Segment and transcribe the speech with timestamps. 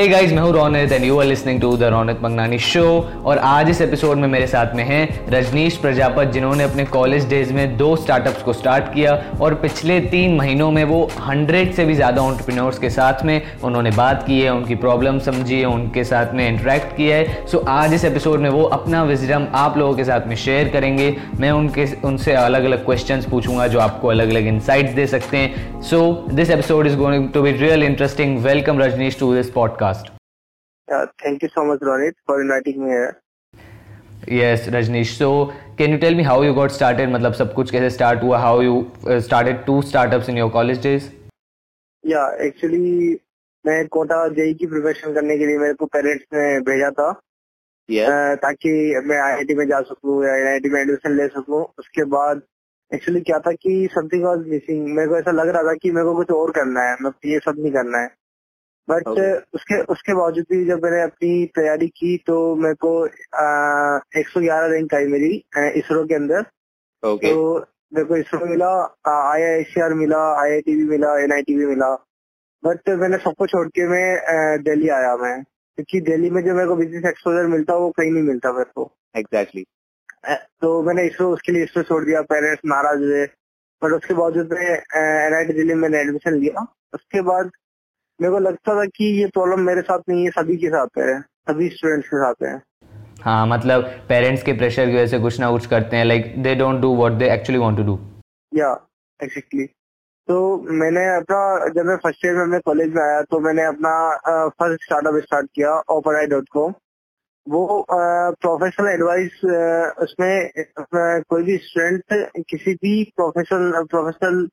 [0.00, 2.84] हे guys मैं हूँ Ronit and you are listening to the Ronit Mangnani show
[3.24, 7.52] और आज इस एपिसोड में मेरे साथ में हैं रजनीश प्रजापत, जिन्होंने अपने कॉलेज डेज़
[7.52, 11.94] में दो स्टार्टअप्स को स्टार्ट किया और पिछले तीन महीनों में वो हंड्रेड से भी
[11.94, 16.32] ज़्यादा ऑन्टरप्रिन्योर्स के साथ में उन्होंने बात की है, उनकी प्रॉब्लम समझी है, उनके साथ
[16.34, 17.46] में इंटरेक्ट किया है.
[17.46, 21.14] सो आज इस एपिसोड में वो अपना विजडम आप लोगों के साथ में शेयर करेंगे.
[21.40, 25.80] मैं उनके, उनसे अलग अलग क्वेश्चन पूछूँगा जो आपको अलग अलग इंसाइट्स दे सकते हैं.
[25.82, 30.10] So this episode is going to be real interesting welcome Rajneesh to this podcast podcast.
[30.88, 33.22] Uh, thank you so much, Ronit, for inviting me here.
[34.28, 35.16] Yes, Rajnish.
[35.16, 37.08] So, can you tell me how you got started?
[37.08, 38.38] मतलब सब कुछ कैसे start हुआ?
[38.38, 41.10] How you uh, started two startups in your college days?
[42.04, 43.18] Yeah, actually
[43.66, 47.08] मैं Kota JEE की preparation करने के लिए मेरे को पेरेंट्स ने भेजा था
[47.88, 48.06] yeah.
[48.12, 48.70] uh, ताकि
[49.06, 52.40] मैं आईआईटी में जा सकूँ या आईआईटी में एडमिशन ले सकूँ उसके बाद
[52.94, 56.04] एक्चुअली क्या था कि समथिंग वाज मिसिंग मेरे को ऐसा लग रहा था कि मेरे
[56.04, 58.08] को कुछ और करना है मैं ये सब नहीं करना है
[58.88, 59.30] बट okay.
[59.54, 62.92] उसके उसके बावजूद भी जब मैंने अपनी तैयारी की तो मेरे को
[64.20, 65.32] एक सौ ग्यारह रैंक आई मेरी
[65.80, 66.42] इसरो के अंदर
[67.02, 67.32] okay.
[67.32, 67.58] तो
[67.92, 68.70] मेरे को इसरो मिला
[69.08, 71.94] आई आई सी आर मिला आई आई टी भी मिला एन आई टी भी मिला
[72.62, 76.76] बट मैंने सबको छोड़ के मैं दिल्ली आया मैं क्योंकि दिल्ली में जो मेरे को
[76.76, 80.50] बिज़नेस एक्सपोजर मिलता वो कहीं नहीं मिलता मेरे को एग्जैक्टली exactly.
[80.60, 83.24] तो मैंने इसरो उसके लिए इसरो छोड़ दिया पेरेंट्स नाराज़ हुए
[83.82, 84.68] बट उसके बावजूद मैं
[85.00, 87.50] एन आई टी दिल्ली में मैंने एडमिशन लिया उसके बाद
[88.20, 91.20] मेरे को लगता था कि ये प्रॉब्लम मेरे साथ नहीं है सभी के साथ है
[91.20, 92.60] सभी स्टूडेंट्स के साथ है।
[93.22, 96.54] हाँ मतलब पेरेंट्स के प्रेशर की वजह से कुछ ना कुछ करते हैं like they
[96.54, 97.98] don't do what they actually want to do
[98.52, 98.68] या
[99.20, 99.64] एक्जेक्टली
[100.28, 100.36] तो
[100.72, 103.92] मैंने अपना जब मैं फ़र्स्ट ईयर में अपने कॉलेज में आया तो मैंने अपना
[104.48, 106.74] फ़र्स्ट स्टार्टअप स्टार्ट किया ओपन डॉट कॉम
[107.46, 109.44] वो प्रोफेशनल एडवाइस
[110.02, 110.50] उसमें
[110.94, 114.48] कोई भी स्टूडेंट किसी भी प्रोफेशनल प्रोफेशनल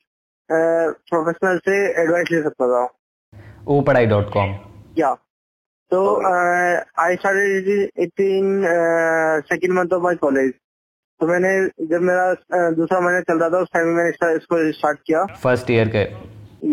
[0.51, 2.85] प्रोफेशनल से एडवाइस ले सकता था।
[3.67, 4.55] opadai.com.
[4.95, 5.15] Yeah.
[5.91, 10.55] So uh, I started it in uh, second month of my college.
[11.21, 11.51] तो मैंने
[11.91, 15.69] जब मेरा uh, दूसरा महीना चल रहा था उस टाइम मैंने इसको स्टार्ट किया फ़र्स्ट
[15.71, 16.03] ईयर के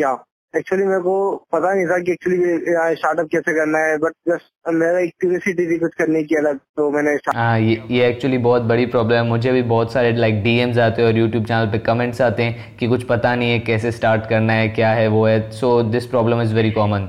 [0.01, 0.13] या
[0.55, 1.15] एक्चुअली मेरे को
[1.53, 5.79] पता नहीं था कि एक्चुअली स्टार्टअप कैसे करना है बट जस्ट मेरा एक क्यूरियोसिटी थी
[5.79, 9.63] कुछ करने की अलग तो मैंने हाँ ये एक्चुअली बहुत बड़ी प्रॉब्लम है। मुझे भी
[9.73, 13.05] बहुत सारे लाइक डीएम्स आते हैं और यूट्यूब चैनल पे कमेंट्स आते हैं कि कुछ
[13.09, 16.55] पता नहीं है कैसे स्टार्ट करना है क्या है वो है। So this problem is
[16.55, 17.09] very common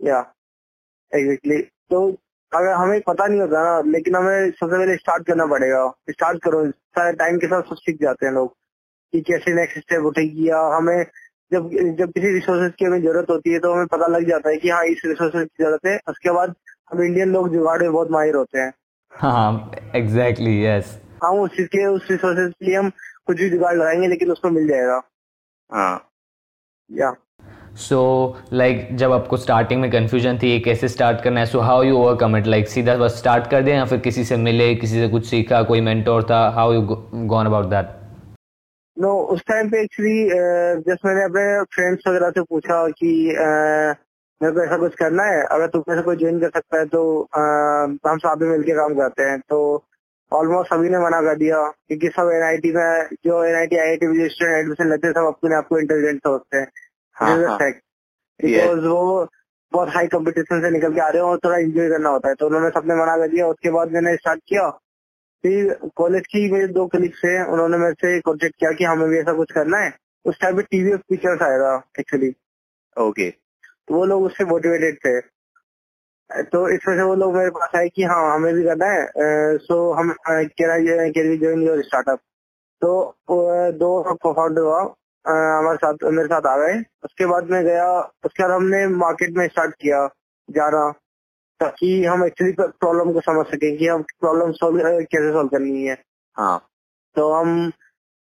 [0.00, 0.20] या
[1.12, 1.60] एग्जैक्टली
[1.90, 2.06] तो
[2.52, 6.64] अगर हमें पता नहीं होता ना लेकिन हमें सबसे पहले स्टार्ट करना पड़ेगा। स्टार्ट करो
[6.70, 8.54] सारे टाइम के साथ सब सीख जाते हैं लोग
[9.12, 11.04] कि कैसे नेक्स्ट स्टेप उठेगी या हमें
[11.50, 14.56] जब जब किसी रिसोर्सेज की हमें ज़रूरत होती है तो हमें पता लग जाता है
[14.56, 16.54] कि हाँ इस रिसोर्सेज की ज़रूरत है। उसके बाद
[16.92, 18.72] हम इंडियन लोग जुगाड़ में बहुत माहिर होते हैं।
[19.12, 22.90] हाँ एग्जैक्टली यस हाँ उस चीज़ के उस रिसोर्सेज के लिए हम
[23.26, 25.00] कुछ भी जुगाड़ लगाएँगे लेकिन उसको मिल जाएगा।
[25.70, 26.10] हाँ।
[26.90, 27.14] या।
[27.78, 27.98] सो
[28.52, 32.36] लाइक जब आपको स्टार्टिंग में कंफ्यूजन थी कैसे स्टार्ट करना है so how you overcome
[32.36, 35.26] it like सीधा बस स्टार्ट कर दें या फिर किसी से मिले किसी से कुछ
[35.26, 36.48] सीखा कोई मेंटोर था?
[36.50, 37.96] How you gone about that
[38.98, 40.28] no उस टाइम पे एक्चुअली
[40.86, 41.42] जस्ट मैंने अपने
[41.74, 43.10] फ्रेंड्स वगैरह से पूछा कि
[44.40, 45.42] मेरे को ऐसा कुछ करना है?
[45.46, 47.02] अगर तुम ऐसा कोई ज्वाइन कर सकता है तो
[47.34, 47.40] आ,
[48.10, 49.58] हम साथ में मिलकर काम करते हैं। तो
[50.32, 54.06] ऑलमोस्ट सभी ने मना कर दिया क्योंकि सब एनआईटी में जो एन आई एनआईटी आईआईटी
[54.06, 56.66] में स्टूडेंट एडमिशन लेते हैं सब अपने आपको इंटेलिजेंट सोचते हैं।
[58.40, 59.28] बिकॉज़ वो
[59.72, 62.34] बहुत हाई कंपटीशन से निकल के आ रहे हो और थोड़ा एंजॉय करना होता है।
[62.34, 64.68] तो उन्होंने सबने मना कर दिया उसके बाद मैंने स्टार्ट किया।
[65.44, 69.18] फिर कॉलेज की मेरे दो कलीग्स है उन्होंने मेरे से कॉन्टेक्ट किया कि हमें भी
[69.18, 69.92] ऐसा कुछ करना है।
[70.24, 72.30] उस टाइम पे टीवी पिक्चर्स आया था एक्चुअली
[72.96, 75.20] ओके तो वो लोग उससे मोटिवेटेड थे।
[76.30, 79.58] तो इस वजह से वो लोग मेरे पास आए कि हाँ हमें भी करना है।
[79.58, 82.18] सो हम ज्वाइन योर स्टार्टअप
[82.82, 82.90] तो
[83.78, 84.80] दो को फाउंडर हुआ
[85.24, 87.88] हमारे साथ मेरे साथ आ गए। उसके बाद मैं गया
[88.24, 90.06] उसके बाद हमने मार्केट में स्टार्ट किया
[90.48, 90.82] जाना।
[91.60, 95.96] ताकि हम एक्चुअली प्रॉब्लम को समझ सकें कि हम प्रॉब्लम सॉल्व कैसे सॉल्व करनी है।
[96.36, 96.58] हाँ।
[97.16, 97.70] तो हम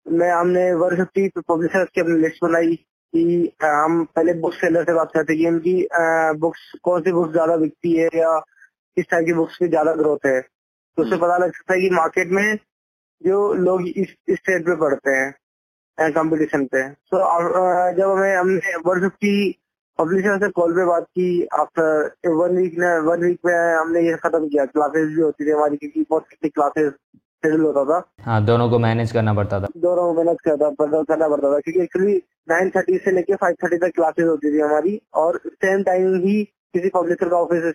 [0.05, 2.75] मैं हमने वन फिफ्टी पब्लिशर्स की अपनी लिस्ट बनाई
[3.13, 5.75] कि हम पहले बुक सेलर से बात करते कि उनकी
[6.39, 8.37] बुक्स कौन सी बुक्स ज़्यादा बिकती है या
[8.97, 11.79] किस टाइप की बुक्स की ज़्यादा ग्रोथ है। तो उससे हम्म। पता लग सकता है
[11.81, 12.55] कि मार्केट में
[13.21, 17.17] जो लोग इस स्टेट पे पढ़ते हैं कंपटीशन पे। तो
[17.97, 19.33] जब हमें हमने वन फिफ्टी
[19.99, 24.15] पब्लिशर से कॉल पे बात की आफ्टर वन वीक में वन वीक में हमने ये
[24.23, 26.91] खत्म किया। क्लासेस भी होती थी हमारी क्योंकि बहुत कितनी क्लासेस
[27.43, 31.27] शेड्यूल होता था। हाँ दोनों को मैनेज करना पड़ता था। दोनों को मैनेज करता करना
[31.27, 32.15] पड़ता था क्योंकि एक्चुअली
[32.49, 36.43] नाइन थर्टी से लेके फाइव थर्टी तक क्लासेस होती थी हमारी और सेम टाइम ही
[36.75, 37.73] किसी पब्लिशर का ऑफ़िस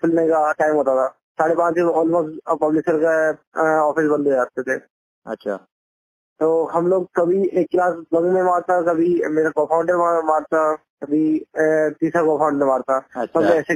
[0.00, 1.06] खुलने का टाइम होता था।
[1.40, 4.80] साढ़े पाँच ऑलमोस्ट पब्लिशर का ऑफ़िस बंद हो जाते थे।
[5.26, 5.58] अच्छा।
[6.40, 9.96] तो हम लोग कभी एक क्लास बंग में मारता कभी मेरा कोफाउंडर
[10.26, 11.22] मारता कभी
[12.00, 13.74] तीसरा कोफाउंडर मारता। अच्छा। तो ऐसे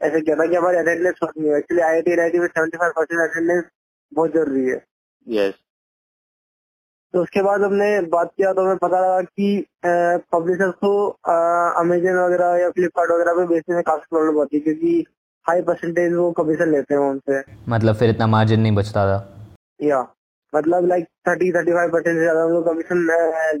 [0.00, 3.20] ऐसे कहता कि हमारी अटेंडेंस नहीं है एक्चुअली आई आई टी में सेवेंटी फाइव परसेंट
[3.20, 3.64] अटेंडेंस
[4.12, 4.76] बहुत ज़रूरी है।
[5.26, 5.54] यस
[7.14, 9.66] तो उसके बाद हमने बात किया तो हमें पता लगा कि
[10.32, 10.90] पब्लिशर्स को
[11.80, 15.04] अमेजन वगैरह या फ्लिपकार्ट वगैरह पे बेचने में काफ़ी प्रॉब्लम होती है क्योंकि
[15.46, 19.18] हाई परसेंटेज वो कमीशन लेते हैं उनसे। मतलब फिर इतना मार्जिन नहीं बचता था?
[19.82, 20.00] या
[20.52, 23.06] मतलब like thirty thirty five percent से ज़्यादा उनको कमीशन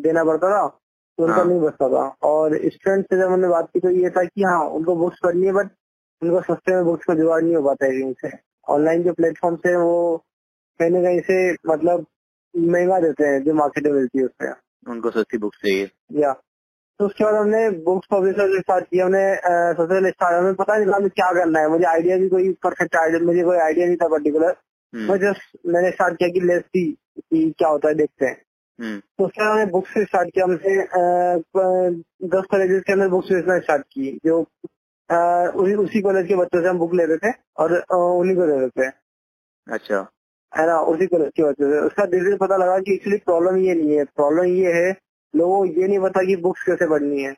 [0.02, 3.68] देना पड़ता था तो उनका हाँ। नहीं बचता था। और स्टूडेंट से जब हमने बात
[3.74, 5.70] की तो ये था कि हाँ उनको बुक्स पढ़नी है बट
[6.22, 8.30] उनको सस्ते में बुक्स का जुगाड़ नहीं हो पाता है कहीं से।
[8.68, 9.94] ऑनलाइन जो प्लेटफॉर्म से वो
[10.80, 11.38] कहीं ना कहीं से
[11.68, 12.06] मतलब
[12.54, 14.52] महँगा देते हैं जो मार्केट में मिलती है उससे
[14.86, 15.88] उनको सस्ती बुक्स चाहिए।
[16.20, 16.32] या।
[17.00, 20.96] तो उसके बाद हमने बुक्स पब्लिशर स्टार्ट किया हमने सोशल स्टार्ट हमें पता नहीं था
[20.96, 24.08] हमें क्या करना है। मुझे आइडिया भी कोई परफेक्ट आइडिया मुझे कोई आइडिया नहीं था
[24.08, 24.56] पर्टिकुलर
[24.92, 26.90] मैं जस्ट मैंने स्टार्ट किया कि लेट्स सी
[27.20, 28.36] कि क्या होता है देखते हैं।
[28.78, 30.76] हम्म। तो उसके बाद हमने बुक्स से स्टार्ट किया हमसे
[32.28, 34.40] दस कॉलेजेस के अंदर बुक्स बेचना स्टार्ट की जो
[35.62, 38.86] उसी उसी कॉलेज के बच्चों से हम बुक लेते थे और उन्हीं को दे देते
[39.66, 39.98] अच्छा।
[40.52, 40.78] है ना?
[40.80, 43.96] उसी कॉलेज के बच्चों से। उसका धीरे धीरे पता लगा कि एक्चुअली प्रॉब्लम ये नहीं
[43.96, 44.90] है। प्रॉब्लम ये है
[45.34, 47.34] लोगों को ये नहीं पता कि बुक्स कैसे पढ़नी है।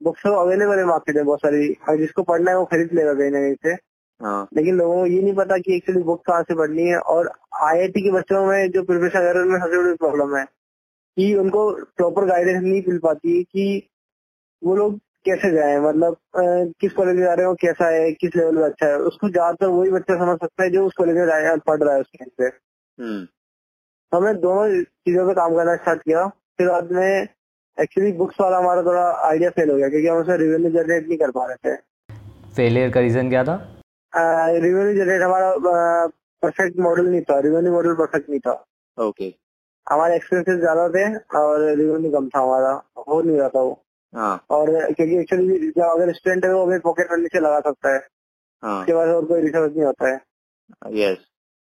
[0.00, 1.68] बुक्स तो अवेलेबल है मार्केट में बहुत सारी
[1.98, 3.74] जिसको पढ़ना है वो खरीद लेगा कहीं ना कहीं से।
[4.22, 7.30] हाँ। लेकिन लोगों को ये नहीं पता कि एक्चुअली बुक कहाँ से पढ़नी है और
[7.62, 10.44] आईआईटी के बच्चों में जो प्रिपरेशन कर रहे हैं उनमें सबसे बड़ी प्रॉब्लम है
[11.16, 13.88] कि उनको प्रॉपर गाइडेंस नहीं मिल पाती है कि
[14.62, 16.16] वो लोग कैसे जाए मतलब
[16.80, 19.66] किस कॉलेज में जा रहे हो कैसा है किस लेवल में अच्छा है। उसको ज़्यादातर
[19.66, 23.24] वही बच्चा समझ सकता है जो उस कॉलेज में पढ़ रहा है उसके से हम्म।
[23.24, 27.28] तो हमने दोनों चीज़ों पे काम करना स्टार्ट किया। फिर बाद में
[27.78, 31.18] एक्चुअली बुक्स वाला हमारा थोड़ा आइडिया फेल हो गया क्योंकि हम उसमें रिवेन्यू जनरेट नहीं
[31.18, 31.76] कर पा रहे थे।
[32.56, 33.56] फेलियर का रीजन क्या था?
[34.12, 36.06] रिवेन्यू जनरेट हमारा
[36.42, 37.38] परफेक्ट मॉडल नहीं था.
[37.40, 38.52] रिवेन्यू मॉडल परफेक्ट नहीं था.
[38.98, 39.38] Okay okay.
[39.86, 41.04] हमारे एक्सपेंसेस ज़्यादा थे
[41.38, 42.72] और रिवेन्यू कम था हमारा.
[43.08, 43.82] हो नहीं रहा था वो.
[44.12, 44.44] हाँ.
[44.50, 48.00] और क्योंकि एक्चुअली जब अगर स्टूडेंट है वो अपने पॉकेट मनी से लगा सकता है.
[48.62, 48.80] हाँ.
[48.80, 50.20] उसके बाद और कोई रिसर्च नहीं होता है.
[50.92, 51.18] यस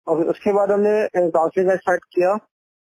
[0.07, 2.37] और उसके बाद हमने काउंसलिंग का स्टार्ट किया.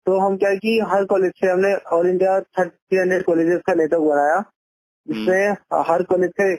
[0.07, 4.03] तो हम क्या कि हर कॉलेज से हमने all India thirty hundred colleges का नेटवर्क
[4.03, 4.37] बनाया
[5.07, 6.55] जिसमें हम्म। हर कॉलेज से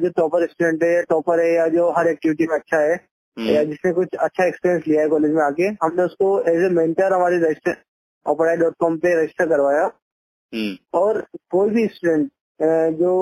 [0.00, 3.62] जो टॉपर स्टूडेंट है टॉपर है या जो हर एक्टिविटी में अच्छा है हम्म। या
[3.64, 7.38] जिसने कुछ अच्छा एक्सपीरियंस लिया है कॉलेज में आके हमने उसको एज ए मेंटर हमारे
[7.38, 7.76] रजिस्टर
[8.26, 9.84] ऑपराई डॉट कॉम पे रजिस्टर करवाया
[10.52, 12.30] हम्म। और कोई भी स्टूडेंट
[12.94, 13.12] जो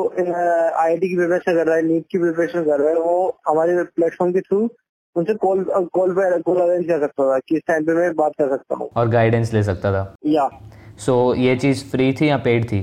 [0.78, 4.32] आई की प्रिपरेशन कर रहा है नीट की प्रिपरेशन कर रहा है वो हमारे प्लेटफॉर्म
[4.32, 4.68] के थ्रू
[5.16, 5.64] उनसे कॉल
[5.94, 8.76] कॉल पे कॉल अरेंज कर सकता था कि इस टाइम पे मैं बात कर सकता
[8.76, 10.48] हूँ और गाइडेंस ले सकता था या
[10.98, 12.80] सो so, ये चीज़ फ्री थी या पेड थी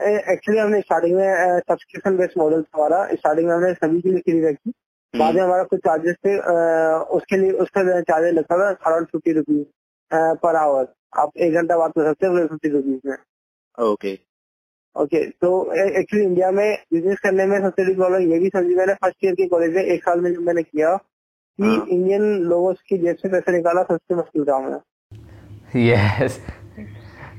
[0.00, 4.40] एक्चुअली हमने स्टार्टिंग में सब्सक्रिप्शन बेस्ड मॉडल हमारा स्टार्टिंग में हमने सभी के लिए फ्री
[4.42, 4.70] रखी।
[5.14, 6.36] बाद में हमारा कुछ चार्जेस थे
[7.16, 9.64] उसके लिए उसका चार्जेस लगता था around fifty rupees
[10.42, 10.86] per hour
[11.18, 13.16] आप एक घंटा बात कर सकते हैं फिफ्टी रुपीज़ में।
[13.78, 14.12] ओके
[14.96, 18.94] ओके तो एक्चुअली इंडिया में बिज़नेस करने में सबसे बड़ी प्रॉब्लम ये भी समझी मैंने।
[18.94, 22.72] फ़र्स्ट ईयर के कॉलेज में एक साल में जब मैंने किया कि इंडियन हाँ। लोगों
[22.88, 24.80] की जेब से पैसे निकालना सबसे मुश्किल काम है।
[25.84, 26.40] यस।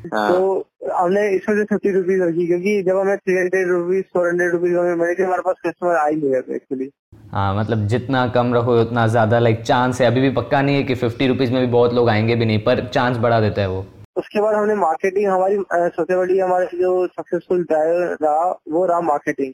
[0.08, 4.52] तो हमने इसमें से फिफ्टी रुपीज़ रखी क्योंकि जब हमें three hundred rupees four hundred
[4.52, 6.90] rupees मैंने कि हमारे पास कस्टमर आ ही नहीं रहे एक्चुअली
[7.32, 10.84] हाँ मतलब जितना कम रखो उतना ज़्यादा लाइक चांस है। अभी भी पक्का नहीं है
[10.84, 13.70] कि फिफ्टी रुपीज़ में भी बहुत लोग आएँगे भी नहीं पर चांस बढ़ा देता है
[13.70, 13.86] वो।
[14.18, 19.54] उसके बाद हमने मार्केटिंग हमारी सबसे बड़ी हमारे जो सक्सेसफुल ड्राइवर रहा वो रहा marketing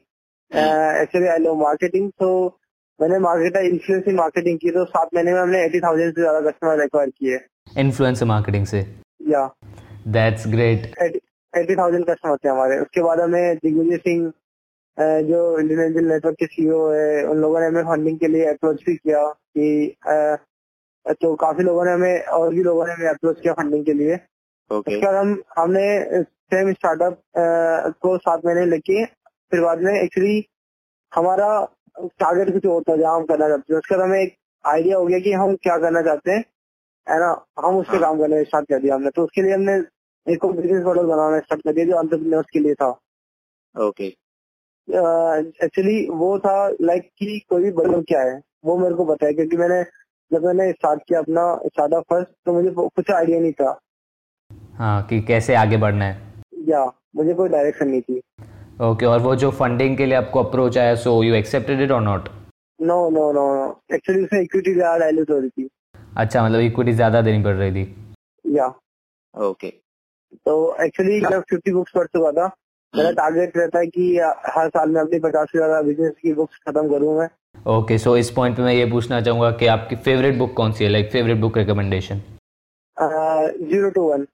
[1.01, 2.29] actually I low marketing तो
[2.99, 6.83] मैंने मार्केटर इन्फ्लुएंस मार्केटिंग की तो सात महीने में हमने एटी थाउज़ेंड से ज़्यादा कस्टमर
[6.83, 7.39] एक्वायर किए।
[7.79, 8.85] इन्फ्लुएंस मार्केटिंग से?
[9.29, 9.49] या।
[10.05, 10.85] That's great
[11.53, 14.31] eighty thousand customer थे हमारे। उसके बाद हमें दिग्विजय सिंह
[15.27, 18.83] जो इंडियन एंजल नेटवर्क के सीईओ है उन लोगों ने हमें फंडिंग के लिए अप्रोच
[18.85, 19.95] भी किया कि
[21.15, 24.15] तो काफ़ी लोगों ने हमें और भी लोगों ने हमें अप्रोच किया फंडिंग के लिए।
[24.15, 24.93] Okay.
[24.93, 27.19] उसके बाद हम हमने सेम स्टार्टअप
[28.01, 30.45] को सात महीने लेके फिर बाद में एक्चुअली
[31.11, 31.49] हमारा
[32.19, 34.35] टारगेट कुछ और था जहाँ हम करना चाहते थे। उसके बाद हमें एक
[34.65, 36.43] आइडिया हो गया कि हम क्या करना चाहते हैं।
[37.07, 37.29] है ना?
[37.59, 39.77] हम उस पर हाँ। काम करने स्टार्ट कर दिया हमने। तो उसके लिए हमने
[40.27, 42.89] एक बिज़नेस मॉडल बनाना स्टार्ट कर दिया जो अंतरप्रेन्योर्स के लिए था।
[43.75, 44.05] ओके
[44.87, 49.33] एक्चुअली वो था लाइक कि कोई भी बदल क्या है वो मेरे को पता है
[49.33, 49.81] क्योंकि मैंने
[50.31, 53.77] जब मैंने स्टार्ट किया अपना स्टार्टअप फ़र्स्ट तो मुझे कुछ आइडिया नहीं था।
[54.77, 59.19] हाँ कि कैसे आगे बढ़ना है। या मुझे कोई डायरेक्शन नहीं थी। ओके okay, और
[59.19, 62.29] वो जो फंडिंग के लिए आपको अप्रोच आया सो यू एक्सेप्टेड इट और not
[62.79, 63.45] no no no
[63.95, 65.69] actually उसमें इक्विटी ज़्यादा डाइल्यूट हो रही थी।
[66.17, 68.73] अच्छा मतलब इक्विटी ज़्यादा देनी पड़ रही थी। या।
[69.33, 69.73] ओके
[70.45, 72.49] तो एक्चुअली जब फिफ्टी बुक्स पढ़ चुका था
[72.93, 74.17] मेरा टारगेट रहता है कि
[74.55, 77.27] हर साल में अपनी पचास से ज़्यादा बिज़नेस की बुक्स खत्म करूँ मैं।
[77.77, 80.83] ओके सो इस पॉइंट पे मैं ये पूछना चाहूँगा कि आपकी फेवरेट बुक कौन सी
[80.83, 80.89] है?
[80.89, 82.21] Like favourite book recommendation
[82.97, 84.25] zero to one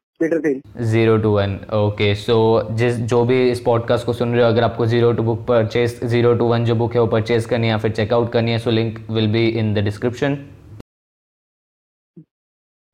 [0.82, 2.38] zero to one okay so
[2.72, 6.00] जिस जो भी इस पॉडकास्ट को सुन रहे हो अगर आपको zero to book purchase
[6.06, 8.60] zero to one जो बुक है वो परचेज करनी है या फिर चेकआउट करनी है
[8.60, 10.38] so link will be in the description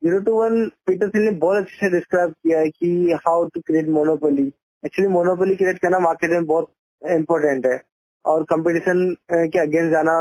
[0.08, 0.54] zero to one
[0.86, 4.46] Peter Singh ने बहुत अच्छे से डिस्क्राइब किया है कि how to create monopoly
[4.84, 6.70] actually monopoly create करना मार्केट में बहुत
[7.02, 7.80] इम्पोर्टेंट है
[8.24, 10.14] और कंपटीशन के अगेंस्ट जाना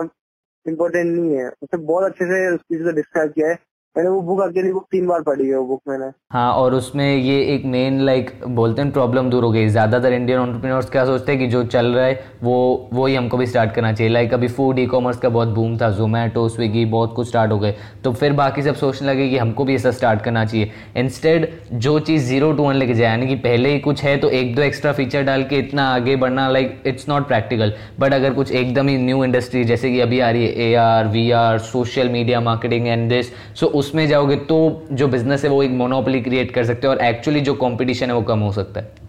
[0.66, 3.58] इम्पोर्टेंट नहीं है। उसने बहुत अच्छे से उस चीज़ को डिस्क्राइब किया है।
[3.98, 7.16] मैंने वो बुक अकेली बुक तीन बार पढ़ी है वो बुक मैंने। हाँ और उसमें
[7.16, 11.32] ये एक मेन लाइक बोलते हैं प्रॉब्लम दूर हो गई। ज़्यादातर इंडियन ऑन्टरप्रीनर्स क्या सोचते
[11.32, 14.34] हैं कि जो चल रहा है, वो वो ही हमको भी स्टार्ट करना चाहिए। लाइक
[14.34, 17.74] अभी फ़ूड ई कॉमर्स का बहुत बूम था जोमेटो स्विगी बहुत कुछ स्टार्ट हो गए।
[18.04, 21.98] तो फिर बाकी सब सोचने लगे कि हमको भी ऐसा स्टार्ट करना चाहिए। इंस्टेड जो
[22.02, 24.62] चीज़ ज़ीरो टू वन लेके जाए, यानी कि पहले ही कुछ है तो एक दो
[24.62, 28.88] एक्स्ट्रा फीचर डाल के इतना आगे बढ़ना like it's not practical but अगर कुछ एकदम
[28.88, 32.42] ही न्यू इंडस्ट्री जैसे कि अभी आ रही है A R V R social media
[32.42, 34.56] marketing and this so उसमें जाओगे तो
[34.94, 38.16] जो बिज़नेस है वो एक मोनोपोली क्रिएट कर सकते हैं और एक्चुअली जो कंपटीशन है
[38.16, 39.06] वो कम हो सकता है।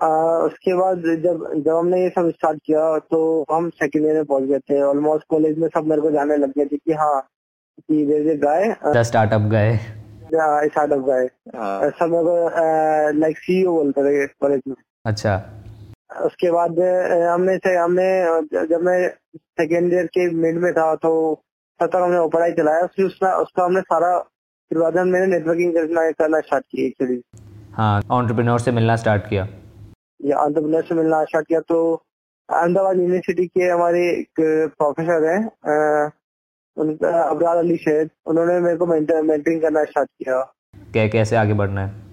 [0.00, 0.08] आ,
[0.46, 2.80] उसके बाद जब जब हमने ये सब स्टार्ट किया
[3.10, 3.18] तो
[3.50, 6.52] हम सेकेंड ईयर में पहुँच गए थे। ऑलमोस्ट कॉलेज में सब मेरे को जाने लग
[6.58, 7.20] गए थे कि हाँ
[7.80, 11.28] कि देर गाय स्टार्टअप गाय स्टार्टअप गाय
[11.90, 15.34] सब मेरे को लाइक सीईओ बोलते थे कॉलेज में। अच्छा।
[16.24, 16.78] उसके बाद
[17.28, 18.06] हमने से हमने
[18.66, 18.98] जब मैं
[19.60, 21.12] सेकेंड ईयर के मिड में था तो
[21.80, 24.18] तब तक हमने पढ़ाई चलाया। फिर उसका उसका हमने सारा
[24.70, 27.20] फिर बाद मैंने नेटवर्किंग करना करना स्टार्ट की एक्चुअली
[27.74, 29.46] हाँ ऑन्टरप्रेन्योर से मिलना स्टार्ट किया।
[30.24, 31.78] या ऑन्टरप्रेन्योर से मिलना स्टार्ट किया तो
[32.48, 34.40] अहमदाबाद यूनिवर्सिटी के हमारे एक
[34.78, 36.10] प्रोफेसर हैं
[36.76, 40.40] उनका अबरार अली शेख उन्होंने मेरे को मेंटरिंग करना स्टार्ट किया।
[40.92, 42.03] क्या कैसे आगे बढ़ना है?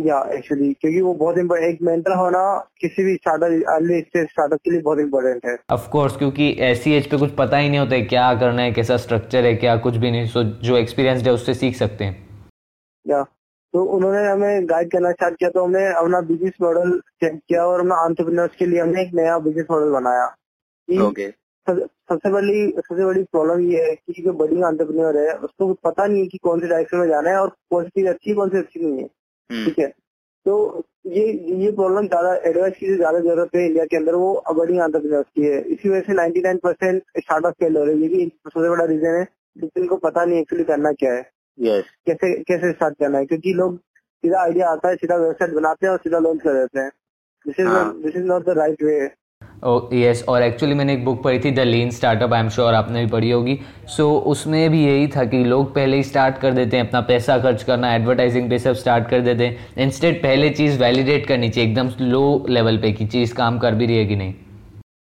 [0.00, 2.42] या एक्चुअली क्योंकि वो बहुत एक मेंटर होना
[2.80, 6.92] किसी भी स्टार्टअप अर्ली स्टेज स्टार्टअप के लिए बहुत इंपॉर्टेंट है। ऑफ़ कोर्स क्योंकि ऐसी
[6.94, 9.76] एज पे कुछ पता ही नहीं होता है क्या करना है कैसा स्ट्रक्चर है क्या
[9.78, 12.16] कुछ भी नहीं। सो जो एक्सपीरियंस है उससे सीख सकते हैं।
[13.06, 13.22] या
[13.74, 17.80] तो उन्होंने हमें गाइड करना स्टार्ट किया तो हमने अपना बिज़नेस मॉडल चेक किया और
[17.80, 20.24] हमने आंट्रप्रनर्स के लिए हमने एक नया बिज़नेस मॉडल बनाया।
[21.06, 21.28] ओके
[21.66, 26.20] सबसे बड़ी सबसे बड़ी प्रॉब्लम ये है कि जो बड़ी आंट्रप्रनर है उसको पता नहीं
[26.20, 28.58] है कि कौन से डायरेक्शन में जाना है और कौन सी चीज़ अच्छी कौन सी
[28.58, 29.08] अच्छी नहीं है।
[29.50, 29.88] ठीक है?
[30.46, 31.24] तो ये
[31.62, 35.44] ये प्रॉब्लम ज़्यादा एडवाइस की ज़्यादा ज़रूरत है इंडिया के अंदर वो बड़ी प्रदेश की
[35.44, 38.84] है। इसी वजह से 99 परसेंट स्टार्टअप फेल हो रहे हैं ये भी सबसे बड़ा
[38.84, 39.26] रीजन है
[39.76, 41.22] इनको पता नहीं एक्चुअली करना क्या है।
[41.58, 41.84] Yes.
[42.06, 45.92] कैसे कैसे स्टार्ट करना है क्योंकि लोग सीधा आइडिया आता है सीधा वेबसाइट बनाते हैं
[45.92, 46.90] और सीधा लॉन्च कर देते हैं।
[47.46, 47.68] This is
[48.02, 48.98] this is not the right way
[49.64, 53.04] yes और एक्चुअली मैंने एक बुक पढ़ी थी the lean startup I am sure आपने
[53.04, 56.52] भी पढ़ी होगी सो so, उसमें भी यही था कि लोग पहले ही स्टार्ट कर
[56.54, 60.50] देते हैं अपना पैसा खर्च करना एडवर्टाइजिंग पे सब स्टार्ट कर देते हैं इंस्टेड पहले
[60.52, 64.06] चीज़ वैलिडेट करनी चाहिए एकदम लो लेवल पे की चीज़ काम कर भी रही है
[64.06, 64.34] कि नहीं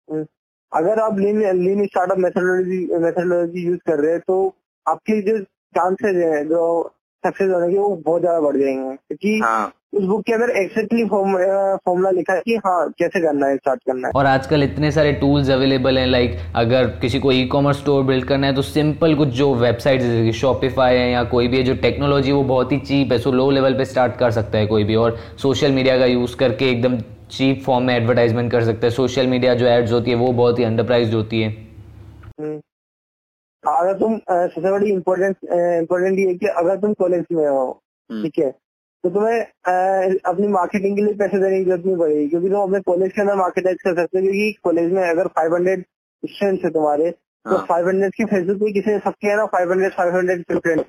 [0.08, 0.24] हम्म।
[0.72, 4.44] अगर आप lean lean startup methodology methodology use कर रहे हैं तो
[4.86, 5.38] आपकी जो
[5.74, 6.64] चांसेस है जो
[7.24, 9.72] सक्सेस होने के वो बहुत ज़्यादा बढ़ जाएँगे क्योंकि हाँ.
[9.92, 14.08] उस बुक के अंदर एक्सेक्टली फॉर्मूला लिखा है कि हाँ कैसे करना है स्टार्ट करना
[14.08, 18.02] है और आजकल इतने सारे टूल्स अवेलेबल हैं लाइक अगर किसी को ई कॉमर्स स्टोर
[18.04, 21.62] बिल्ड करना है तो सिंपल कुछ जो वेबसाइट जैसे शॉपिफाई है या कोई भी है
[21.64, 24.66] जो टेक्नोलॉजी वो बहुत ही चीप है सो लो लेवल पे स्टार्ट कर सकता है
[24.66, 26.98] कोई भी और सोशल मीडिया का यूज़ करके एकदम
[27.30, 30.58] चीप फॉर्म में एडवर्टाइजमेंट कर सकते हैं सोशल मीडिया जो एड्स होती है वो बहुत
[30.58, 31.48] ही अंडरप्राइज होती है
[32.40, 32.56] हम्म।
[33.64, 37.68] अगर तुम सबसे बड़ी इम्पोर्टेंट इम्पोर्टेंट ये कि अगर तुम कॉलेज में हो
[38.10, 38.52] हम्म। ठीक है
[39.04, 42.80] तो तुम्हें अपनी मार्केटिंग के लिए पैसे देने की ज़रूरत नहीं पड़ेगी क्योंकि तुम अपने
[42.90, 45.82] कॉलेज के अंदर मार्केटाइज कर सकते हो क्योंकि कॉलेज में अगर 500
[46.22, 50.42] स्टूडेंट्स है तुम्हारे तो फाइव हंड्रेड की फेसबुक पे किसी सबके है ना 500 500
[50.48, 50.82] के फ्रेंड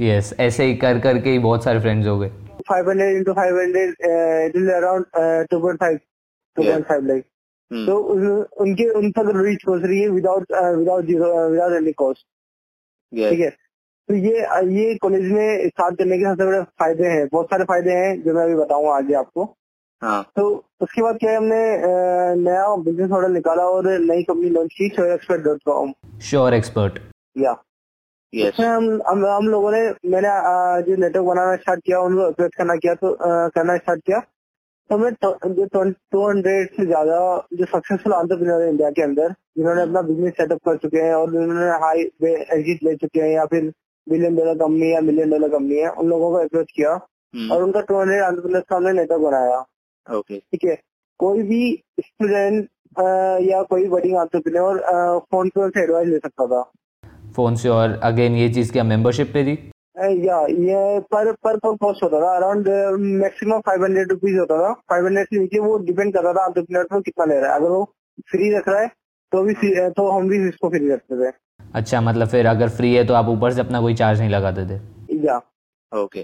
[0.00, 2.28] यस ऐसे ही कर करके ही बहुत सारे फ्रेंड्स हो गए।
[2.70, 5.04] Five hundred into five hundred it is around
[5.54, 5.98] 2.5
[6.56, 7.24] 2.5 like
[7.70, 7.98] तो
[8.64, 12.26] उनके उन तक रीच हो रही है without without without any cost
[13.12, 13.50] ठीक है?
[14.08, 14.40] तो ये
[14.74, 18.34] ये कॉलेज में स्टार्ट करने के सबसे बड़े फ़ायदे हैं बहुत सारे फ़ायदे हैं जो
[18.34, 19.44] मैं अभी बताऊँगा आगे आपको।
[20.02, 20.42] हाँ। तो
[20.82, 21.60] उसके बाद क्या है हमने
[22.40, 25.92] नया बिज़नेस मॉडल निकाला और नई कंपनी लॉन्च की sure expert dot com
[26.22, 26.98] sure expert
[27.36, 27.56] या।
[28.32, 28.60] Yes.
[28.60, 29.80] हम हम हम लोगों ने
[30.10, 30.28] मैंने
[30.82, 33.16] जो नेटवर्क बनाना स्टार्ट किया उनको अप्रोच करना किया तो
[33.50, 34.18] करना स्टार्ट किया।
[34.90, 35.82] तो मैं जो
[36.12, 37.18] टू हंड्रेड से ज़्यादा
[37.52, 41.30] जो सक्सेसफुल आंट्रप्रीनर है इंडिया के अंदर जिन्होंने अपना बिज़नेस सेटअप कर चुके हैं और
[41.32, 42.02] जिन्होंने हाई
[42.58, 43.72] एग्जिट ले चुके हैं या फिर
[44.06, 47.62] बिलियन डॉलर कंपनी या मिलियन डॉलर कंपनी है उन लोगों को अप्रोच किया हम्म। और
[47.62, 49.64] उनका टू हंड्रेड आंट्रप्रीनर का हमने नेटवर्क बनाया।
[50.06, 50.76] ओके ठीक है?
[51.20, 52.68] कोई भी स्टूडेंट
[53.42, 54.78] या कोई बड़ी आंट्रप्रीनर
[55.30, 56.62] फ़ोन पे उनसे एडवाइस ले सकता था।
[57.36, 59.52] फ़ोन से और अगेन ये चीज़ क्या मेंबरशिप पे थी
[60.26, 62.68] या ये पर पर पर पोस्ट होता था। Around
[63.22, 66.84] maximum five hundred rupees होता था। फाइव हंड्रेड से नीचे वो डिपेंड करता था आंट्रप्रीनर
[66.84, 67.84] पर कितना ले रहा है। अगर वो
[68.30, 68.88] फ्री रख रहा है
[69.32, 69.54] तो भी
[69.90, 73.28] तो हम भी इसको फ्री रखते थे। अच्छा मतलब फिर अगर फ्री है तो आप
[73.28, 74.80] ऊपर से अपना कोई चार्ज नहीं लगाते थे?
[75.26, 75.36] या।
[75.92, 76.22] ओके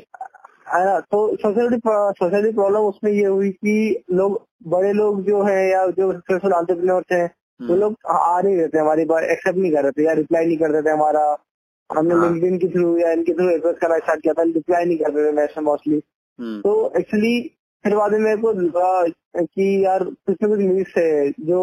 [1.13, 5.71] तो सबसे बड़ी सबसे बड़ी प्रॉब्लम उसमें ये हुई कि लोग बड़े लोग जो है
[5.71, 9.83] या जो सक्सेसफुल आंट्रप्रनोर्स हैं वो लोग आ नहीं रहते हमारी बात एक्सेप्ट नहीं कर
[9.83, 11.23] रहे थे या रिप्लाई नहीं करते थे हमारा।
[11.91, 14.99] हमने हाँ। लिंक्डइन के थ्रू या इनके थ्रू रिक्वेस्ट करना स्टार्ट किया था रिप्लाई नहीं
[14.99, 16.01] करते थे मैसेज मोस्टली
[16.65, 17.41] तो एक्चुअली
[17.85, 19.05] फिर बाद में मेरे को लगा
[19.45, 21.61] कि यार कुछ ना कुछ मिस है जो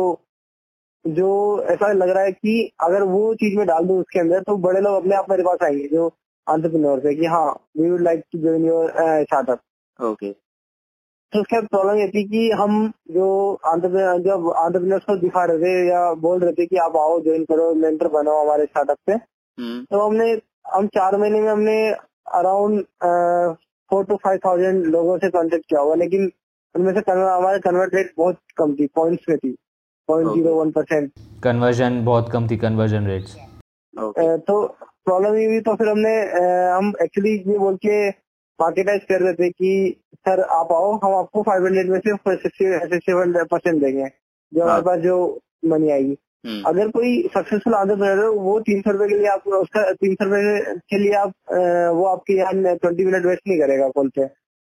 [1.05, 1.27] जो
[1.63, 4.81] ऐसा लग रहा है कि अगर वो चीज़ में डाल दूँ उसके अंदर तो बड़े
[4.81, 6.07] लोग अपने आप मेरे पास आएँगे जो
[6.47, 8.91] आंट्रप्रनोर है कि हाँ we would like to join your
[9.23, 9.59] startup
[9.99, 10.31] okay
[11.33, 15.87] तो उसका प्रॉब्लम ये थी कि हम जो आंट्रप्रनर जब आंट्रप्रनर्स को दिखा रहे थे
[15.89, 19.83] या बोल रहे थे कि आप आओ ज्वाइन करो मेंटर बनो हमारे स्टार्टअप पे हम्म,
[19.83, 20.31] तो हमने
[20.73, 21.91] हम चार महीने में हमने
[22.33, 22.81] around
[23.91, 26.31] four to five thousand लोगों से कॉन्टेक्ट किया हुआ लेकिन
[26.75, 29.55] उनमें से हमारे कन्वर्ट रेट बहुत कम थी पॉइंट्स में थी।
[30.11, 31.11] परसेंट
[31.43, 33.35] कन्वर्जन बहुत कम थी कन्वर्जन रेट्स
[34.47, 34.65] तो
[35.05, 36.15] प्रॉब्लम ये हुई तो फिर हमने
[36.71, 38.09] हम एक्चुअली ये बोल के
[38.59, 43.43] मार्केटाइज कर रहे थे कि सर आप आओ हम आपको फाइव हंड्रेड में से सिक्सटी
[43.43, 44.07] परसेंट देंगे
[44.51, 45.17] जो हमारे हाँ। पास जो
[45.65, 46.17] मनी आएगी.
[46.45, 47.73] हम्म, अगर कोई सक्सेसफुल
[48.03, 51.33] है वो तीन सौ रुपए के लिए आप उसका तीन सौ रुपए के लिए आप
[51.95, 54.25] वो आपके यहाँ ट्वेंटी मिनट वेस्ट नहीं करेगा कॉल पे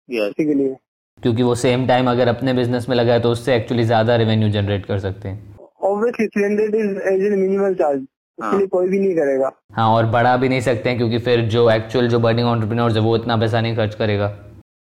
[0.08, 0.76] इसी के लिए।
[1.22, 4.84] क्योंकि वो सेम टाइम अगर अपने बिज़नेस में लगाए तो उससे एक्चुअली ज़्यादा रेवेन्यू जनरेट
[4.86, 8.04] कर सकते हैं। Obviously three hundred is is minimal charge
[8.38, 11.40] हाँ। लिए कोई भी नहीं करेगा। हाँ और बढ़ा भी नहीं सकते हैं क्योंकि फिर
[11.48, 14.26] जो एक्चुअल जो बर्निंग ऑन्टरप्रीनोर्स है वो इतना पैसा नहीं खर्च करेगा।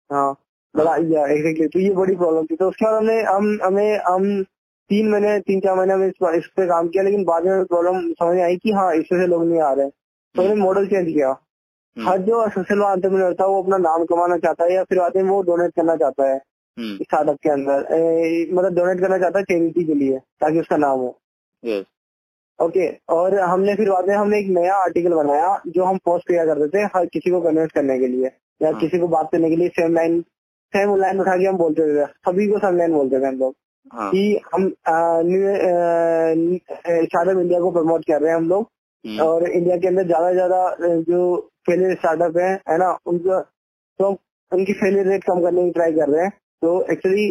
[0.10, 0.34] हाँ
[0.76, 4.44] बड़ा या एग्जैक्टली तो ये बड़ी प्रॉब्लम थी। तो उसके बाद हमने हम हमें हम
[4.90, 7.66] तीन महीने तीन चार महीने में इस, पर- इस पे काम किया लेकिन बाद में
[7.66, 9.92] प्रॉब्लम समझ में आई कि हाँ इससे लोग नहीं आ रहे हैं।
[10.36, 11.36] तो हमने मॉडल चेंज किया।
[11.98, 15.72] हर जो सक्सेसफुल आंट्रप्रनर था वो अपना नाम कमाना चाहता है या फिर वो डोनेट
[15.76, 16.36] करना चाहता है
[16.78, 20.78] हम्म, स्टार्टअप के अंदर। ए, मतलब डोनेट करना चाहता है चैरिटी के लिए ताकि उसका
[20.78, 21.10] नाम हो।
[22.60, 26.46] ओके और हमने फिर बाद में हमने एक नया आर्टिकल बनाया जो हम पोस्ट किया
[26.46, 28.28] करते थे हर किसी को कन्वर्ट करने के लिए
[28.62, 30.22] या हाँ। किसी को बात करने के लिए सेम लाइन
[30.74, 33.54] सेम लाइन उठा के हम बोलते थे। सभी को सेम लाइन बोलते थे हम लोग
[33.92, 34.70] हाँ। कि हम
[37.04, 38.68] स्टार्टअप इंडिया को प्रमोट कर रहे हैं हम लोग।
[39.06, 42.98] हम्म, और इंडिया के अंदर ज़्यादा से ज़्यादा जो फेलियर स्टार्टअप है है ना?
[43.06, 43.40] उनका
[44.00, 44.10] तो
[44.52, 47.30] उनकी फेलियर रेट कम करने की ट्राई कर रहे हैं। तो एक्चुअली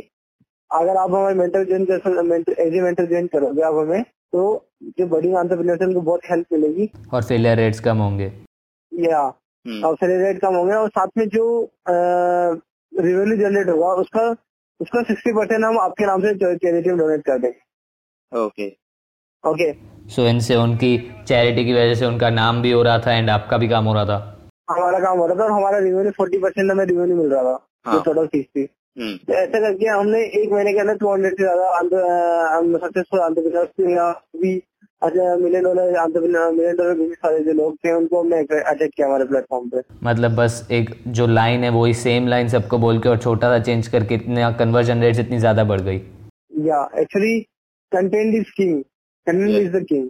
[0.71, 4.43] अगर आप हमारे मेंटर ज्वाइन कर एज ए मेंटर ज्वाइन करोगे आप हमें तो
[4.99, 8.25] जो बड़ी आंट्रप्रनर उनको बहुत हेल्प मिलेगी। और फेलियर रेट्स कम होंगे।
[8.93, 11.45] या हम्म, और फेलियर रेट कम होंगे और साथ में जो
[11.89, 14.29] रेवेन्यू जनरेट होगा उसका
[14.81, 18.69] उसका सिक्सटी परसेंट हम आपके नाम से चैरिटी में डोनेट कर देंगे। ओके
[19.45, 19.71] ओके
[20.15, 20.97] सो इनसे उनकी
[21.29, 23.95] चैरिटी की वजह से उनका नाम भी हो रहा था एंड आपका भी काम हो
[23.95, 24.19] रहा था?
[24.71, 27.59] हमारा काम हो रहा था और हमारा रेवेन्यू फोर्टी परसेंट हमें रेवेन्यू मिल रहा था
[27.87, 31.33] हाँ। टोटल फ़ीस थी। हम्म, तो ऐसा करके हमने एक महीने के अंदर टू हंड्रेड
[31.33, 33.21] से ज़्यादा सक्सेसफुल
[34.43, 34.63] भी
[35.03, 39.69] million dollar million dollar business वाले जो लोग थे उनको हमने अटैक किया हमारे प्लेटफॉर्म
[39.71, 43.49] पे। मतलब बस एक जो लाइन है वही सेम लाइन सबको बोल के और छोटा
[43.49, 46.01] सा चेंज करके इतना कन्वर्जन रेट्स इतनी ज़्यादा बढ़ गई।
[46.67, 47.39] या actually
[47.93, 48.83] content is king
[49.27, 50.09] content is the king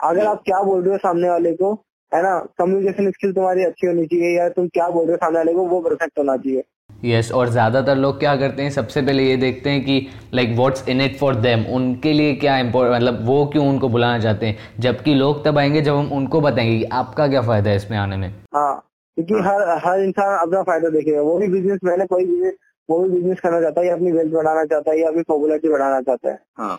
[0.00, 1.72] अगर आप क्या बोल रहे हो सामने वाले को
[2.12, 2.38] है ना?
[2.58, 5.66] कम्युनिकेशन स्किल तुम्हारी अच्छी होनी चाहिए या तुम क्या बोल रहे हो सामने वाले को
[5.66, 6.62] वो परफेक्ट होना चाहिए।
[7.04, 9.98] यस yes, और ज़्यादातर लोग क्या करते हैं सबसे पहले ये देखते हैं कि
[10.34, 14.18] like what's in it for them उनके लिए क्या इम्पोर्ट मतलब वो क्यों उनको बुलाना
[14.18, 14.56] चाहते हैं?
[14.80, 18.16] जबकि लोग तब आएँगे जब हम उनको बताएँगे कि आपका क्या फ़ायदा है इसमें आने
[18.16, 18.74] में। हाँ
[19.16, 22.54] क्योंकि हर हर इंसान अपना फ़ायदा देखेगा वो भी बिज़नेस मैंने कोई बिज़नेस
[22.88, 25.68] वो भी बिज़नेस करना चाहता है या अपनी वेल्थ बढ़ाना चाहता है या अपनी पॉपुलरिटी
[25.68, 26.78] बढ़ाना चाहता है। हाँ।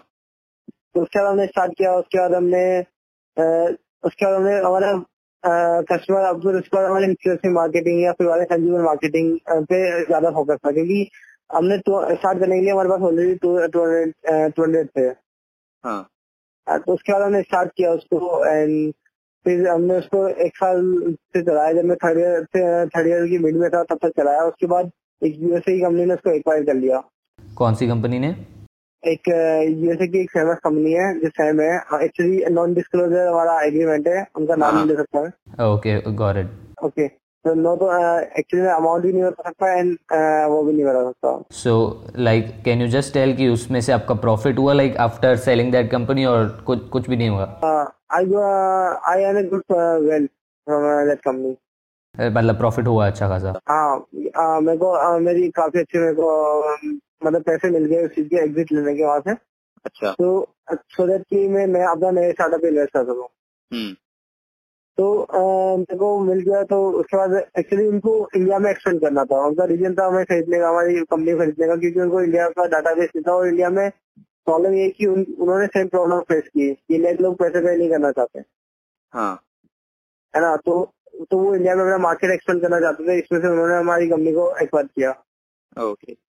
[0.95, 2.63] तो उसके बाद हमने स्टार्ट किया उसके बाद हमने
[4.07, 4.91] उसके बाद हमने हमारा
[5.89, 9.37] कस्टमर अब फिर उसके बाद हमारे इन्फ्लुएंसिंग मार्केटिंग या फिर हमारे कंज्यूमर मार्केटिंग
[9.69, 11.09] पे ज़्यादा फोकस था। क्योंकि
[11.49, 14.13] हमने स्टार्ट करने के लिए हमारे पास already two hundred
[14.55, 15.07] two hundred थे।
[15.83, 16.01] हाँ।
[16.67, 18.93] तो उसके बाद हमने स्टार्ट किया उसको एंड
[19.45, 20.81] फिर हमने उसको एक साल
[21.33, 22.45] से चलाया। जब मैं थर्ड ईयर
[22.87, 26.05] थर्ड ईयर की मिड में था तब तक चलाया। उसके बाद एक यूएसए की कंपनी
[26.05, 27.01] ने उसको एक्वायर कर लिया।
[27.39, 28.35] कौन सी कंपनी ने?
[29.03, 29.27] एक
[29.83, 34.25] यूएसए की एक फ़ेमस कंपनी है जो सैम है एक्चुअली नॉन डिस्क्लोजर हमारा एग्रीमेंट है
[34.37, 37.07] उनका नाम हाँ। नहीं ले सकता मैं। ओके गॉट इट ओके
[37.45, 37.87] तो नो तो
[38.39, 39.97] एक्चुअली मैं अमाउंट भी नहीं बता सकता एंड
[40.51, 41.73] वो भी नहीं बता सकता। So
[42.17, 45.89] like can you just tell कि उसमें से आपका प्रॉफिट हुआ like after selling that
[45.91, 47.45] company और कुछ कुछ भी नहीं हुआ?
[48.13, 48.25] I
[49.13, 49.63] I an a good
[50.09, 51.55] well from that company
[52.15, 56.27] मतलब प्रॉफिट हुआ अच्छा खासा। हाँ मेरे को मेरी काफ़ी अच्छे मेरे को
[56.61, 56.75] अ,
[57.25, 59.31] मतलब पैसे मिल गए उस चीज़ के एग्जिट लेने के वहाँ से।
[59.85, 63.27] अच्छा। तो सो दैट कि मैं मैं अपना नए स्टार्टअप इन्वेस्ट कर सकूँ।
[63.71, 63.93] हम्म।
[64.97, 65.27] तो
[65.77, 69.65] मेरे को मिल गया तो उसके बाद एक्चुअली उनको इंडिया में एक्सपेंड करना था। उनका
[69.65, 73.09] रीजन था हमें खरीदने का हमारी कंपनी खरीदने का क्योंकि उनको इंडिया का डाटा बेस
[73.27, 77.13] था और इंडिया में प्रॉब्लम ये कि उन, उन्होंने सेम प्रॉब्लम फेस की कि इंडिया
[77.13, 78.43] के लोग पैसे पे नहीं करना चाहते।
[79.13, 79.41] हाँ।
[80.35, 80.55] है ना?
[80.57, 80.93] तो
[81.31, 84.31] तो वो इंडिया में अपना मार्केट एक्सपेंड करना चाहते थे इसमें से उन्होंने हमारी कंपनी
[84.33, 85.11] को एक्वायर किया।
[85.83, 86.28] ओके।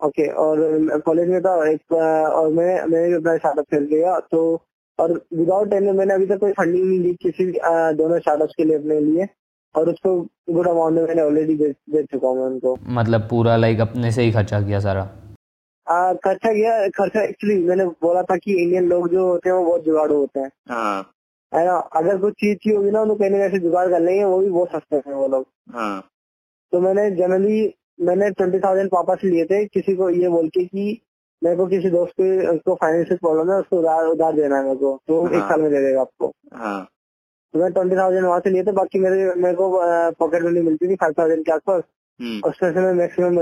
[0.00, 4.40] ओके और कॉलेज में था एक और मैं मैंने भी अपना स्टार्टअप खेल किया तो
[4.98, 7.44] और विदाउट एनी मैंने अभी तक कोई फंडिंग नहीं ली किसी
[7.96, 9.28] दोनों स्टार्टअप्स के लिए अपने लिए
[9.74, 10.14] और उसको
[10.50, 14.22] गुड अमाउंट में मैंने ऑलरेडी दे, दे चुका हूँ उनको। मतलब पूरा लाइक अपने से
[14.22, 15.02] ही खर्चा किया सारा?
[15.86, 19.64] आ, खर्चा किया खर्चा एक्चुअली मैंने बोला था कि इंडियन लोग जो होते हैं वो
[19.64, 21.00] बहुत जुगाड़ू होते हैं। हाँ।
[21.52, 21.76] है ना?
[21.96, 24.50] अगर कुछ चीज़ चाहिए होगी ना उनको कहीं ना कहीं जुगाड़ कर लेंगे वो भी
[24.50, 26.00] बहुत सस्ते हैं वो लोग। हाँ।
[26.72, 27.66] तो मैंने जनरली
[27.98, 31.00] मैंने ट्वेंटी थाउज़ेंड पापा से लिए थे किसी को ये बोल के कि
[31.42, 34.76] मेरे को किसी दोस्त के उसको फाइनेंशियल प्रॉब्लम है उसको उधार उधार देना है मेरे
[34.76, 36.88] को तो वो एक हाँ। साल में दे देगा आपको। हाँ।
[37.54, 39.70] तो मैं ट्वेंटी थाउज़ेंड वहाँ से लिए थे बाकी मेरे मेरे को
[40.18, 41.82] पॉकेट मनी मिलती थी फाइव थाउज़ेंड के आसपास।
[42.20, 43.36] हम्म। उसमें से मैं मैक्सिमम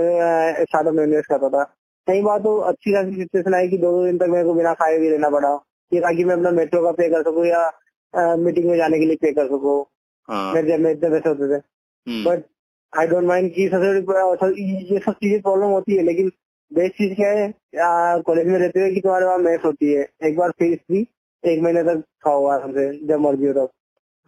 [0.64, 1.62] स्टार्टअप में इन्वेस्ट करता था।
[2.06, 4.74] कई बार तो अच्छी खासी सिचुएशन आई कि दो दो दिन तक मेरे को बिना
[4.74, 5.54] खाए भी रहना पड़ा।
[5.92, 9.16] कि ताकि मैं अपना मेट्रो का पे कर सकूँ या मीटिंग में जाने के लिए
[9.16, 9.84] पे कर सकूँ।
[10.28, 11.60] हाँ। मेरे जेब में इतने पैसे होते थे।
[12.06, 12.44] Hmm, but
[12.92, 16.30] I don't mind की सबसे ये सब चीज़ें प्रॉब्लम होती है लेकिन
[16.70, 20.36] बेस्ट चीज़ क्या है कॉलेज में रहते हुए कि तुम्हारे वहाँ मेस होती है। एक
[20.36, 21.06] बार फ़ीस दी
[21.44, 23.68] एक महीने तक खाओ आराम से जब मर्ज़ी हो तब।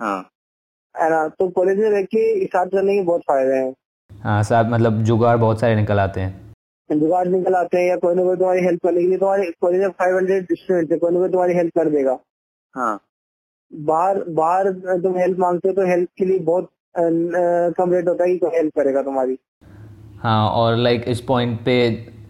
[0.00, 0.18] हाँ।
[0.94, 1.26] है ना?
[1.28, 3.74] तो कॉलेज में रह के स्टार्ट करने के बहुत फ़ायदे हैं।
[4.10, 6.54] हाँ साहब मतलब जुगाड़ बहुत सारे निकल आते हैं।
[6.90, 9.80] जुगाड़ निकल आते हैं या कोई ना कोई तुम्हारी हेल्प करने के लिए तुम्हारे कॉलेज
[9.80, 12.18] में फाइव हंड्रेड स्टूडेंट है कोई ना कोई तुम्हारी हेल्प कर देगा।
[12.74, 12.98] हाँ।
[13.72, 14.70] बाहर बाहर
[15.02, 18.56] तुम हेल्प मांगते हो तो हेल्प के लिए बहुत कम रेट होता है कि कोई
[18.56, 19.38] हेल्प करेगा तुम्हारी।
[20.22, 21.74] हाँ और लाइक इस पॉइंट पे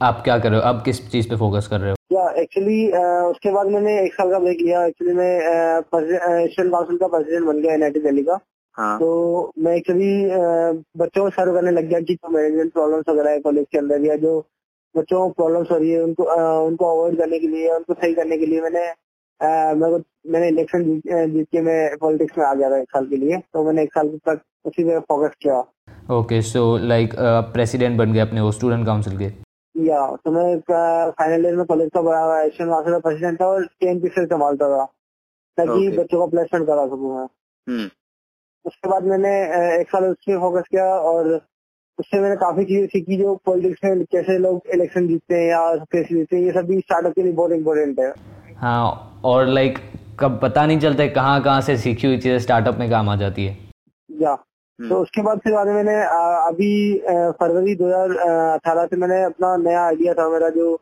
[0.02, 0.66] आप क्या कर रहे हो?
[0.68, 1.96] अब किस चीज़ पे फोकस कर रहे हो?
[2.12, 2.87] या एक्चुअली
[3.31, 7.61] उसके बाद मैंने एक साल का ब्रेक लिया। एक्चुअली मैं स्टूडेंट काउंसिल का प्रेसिडेंट बन
[7.62, 8.38] गया एनआईटी दिल्ली का।
[8.76, 9.09] हाँ। तो
[9.59, 10.12] मैं एक्चुअली
[10.96, 14.04] बच्चों को सर्व करने लग गया कि जो मैनेजमेंट प्रॉब्लम्स वगैरह है कॉलेज के अंदर
[14.04, 14.38] या जो
[14.94, 18.14] बच्चों को प्रॉब्लम्स हो रही है उनको अ, उनको अवॉइड करने के लिए उनको सही
[18.14, 18.87] करने के लिए मैंने
[19.81, 20.84] मेरे को मैंने इलेक्शन
[21.32, 23.92] जीत के मैं पॉलिटिक्स में आ गया था एक साल के लिए। तो मैंने एक
[23.92, 25.58] साल तक उसी में फोकस किया।
[26.16, 27.14] ओके सो लाइक
[27.52, 29.24] प्रेसिडेंट बन गए अपने वो स्टूडेंट काउंसिल के?
[29.74, 30.58] या तो मैं
[31.10, 34.68] फाइनल ईयर में कॉलेज का बड़ा स्टूडेंट काउंसिल का प्रेसिडेंट था और टीएनपी से संभालता
[34.68, 34.84] था।
[35.58, 35.98] ताकि Okay.
[35.98, 37.26] बच्चों का प्लेसमेंट करा सकूँ मैं।
[37.66, 37.88] हम्म।
[38.64, 39.30] उसके बाद मैंने
[39.80, 41.28] एक साल उस पर फोकस किया और
[41.98, 45.62] उससे मैंने काफ़ी चीज़ें सीखी जो पॉलिटिक्स में कैसे लोग इलेक्शन जीतते हैं या
[45.92, 48.12] कैसे जीतते हैं ये सब भी स्टार्टअप के लिए बहुत इम्पोर्टेंट है।
[48.56, 49.78] हाँ और लाइक
[50.20, 53.16] कब पता नहीं चलता है कहाँ कहाँ से सीखी हुई चीज़ें स्टार्टअप में काम आ
[53.16, 53.57] जाती है।
[54.11, 55.94] या। हम्म, तो उसके बाद फिर बाद में मैंने
[56.48, 56.98] अभी
[57.40, 60.74] फरवरी 2018 से मैंने अपना नया आइडिया था मेरा जो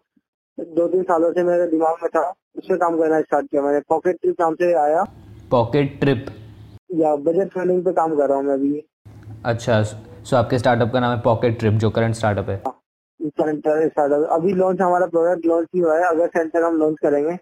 [0.58, 2.22] दो तीन सालों से मेरे दिमाग में था
[2.56, 5.02] उस पर काम करना स्टार्ट किया मैंने। पॉकेट ट्रिप नाम से आया।
[5.50, 6.26] पॉकेट ट्रिप
[6.94, 8.82] या बजट फंडिंग पे काम कर रहा हूँ मैं अभी।
[9.44, 12.62] अच्छा सो आपके स्टार्टअप का नाम है पॉकेट ट्रिप जो करंट स्टार्टअप है।
[13.20, 17.36] करंट स्टार्टअप अभी लॉन्च हमारा प्रोडक्ट लॉन्च ही हुआ है। अगस्त सेंटर हम लॉन्च करेंगे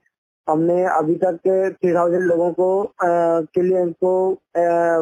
[0.49, 3.07] हमने अभी तक थ्री थाउज़ेंड लोगों को अ,
[3.55, 4.11] के लिए उनको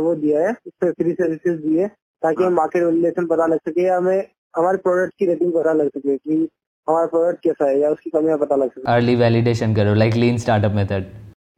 [0.04, 0.52] वो दिया है
[0.84, 1.86] फ्री सर्विसेज़ दिए
[2.22, 4.26] ताकि हमें मार्केट वैल्यूएशन पता लग सके या हमें
[4.56, 6.48] हमारे प्रोडक्ट की रेटिंग पता लग सके कि
[6.88, 10.38] हमारा प्रोडक्ट कैसा है या उसकी कमियाँ पता लग सके। अर्ली वैलिडेशन करो लाइक लीन
[10.38, 11.10] स्टार्टअप मेथड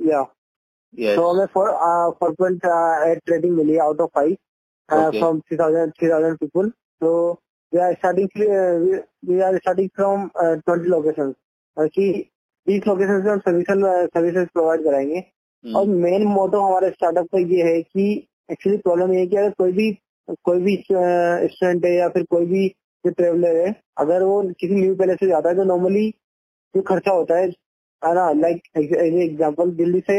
[0.09, 0.23] या
[1.16, 1.70] तो हमें four
[2.20, 2.64] four point
[3.09, 4.37] eight rating milli out of five
[4.88, 6.68] from three thousand three thousand people
[7.03, 7.11] तो
[7.73, 8.29] we are starting
[9.29, 11.35] we are starting from twenty location
[11.77, 12.12] कि
[12.66, 13.66] बीस लोकेशन से हम service
[14.14, 18.07] services provide कराएँगे। हम्म, और मेन मोटो हमारे स्टार्टअप का ये है कि
[18.50, 19.90] एक्चुअली प्रॉब्लम ये है कि अगर कोई भी
[20.44, 22.68] कोई भी स्टूडेंट है या फिर कोई भी
[23.05, 26.09] जो ट्रेवलर है अगर वो किसी न्यू पैलेस से जाता है तो नॉर्मली
[26.74, 27.48] जो खर्चा होता है
[28.03, 30.16] है ना लाइक एग्ज़ाम्पल दिल्ली से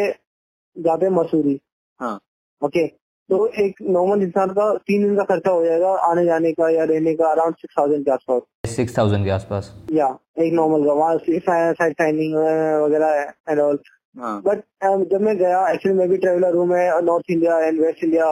[0.76, 1.60] जाते हैं मसूरी
[2.00, 2.20] हाँ।
[2.62, 2.86] ओके
[3.30, 6.84] तो एक नॉर्मल इंसान का तीन दिन का खर्चा हो जाएगा आने जाने का या
[6.84, 10.08] रहने का अराउंड सिक्स थाउज़ेंड के आसपास। सिक्स थाउज़ेंड के आसपास। या
[10.40, 12.36] एक नॉर्मल का वहाँ साइड साइनिंग
[12.84, 13.80] वगैरह एंड ऑल
[14.16, 14.60] हाँ। बट
[15.12, 18.26] जब मैं गया एक्चुअली मैं भी ट्रेवलर हूँ मैं north India and west India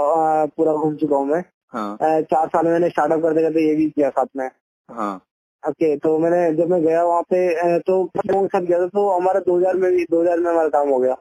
[0.58, 1.44] पूरा घूम चुका हूँ मैं।
[1.74, 4.50] हाँ। अ, चार साल में मैंने स्टार्टअप करते करते ये भी किया साथ में।
[4.90, 5.16] हाँ।
[5.64, 9.10] ओके तो मैंने जब मैं गया वहाँ पे तो लोगों के साथ गया था तो
[9.10, 11.14] हमारा दो हज़ार में भी दो हज़ार में हमारा काम हो गया।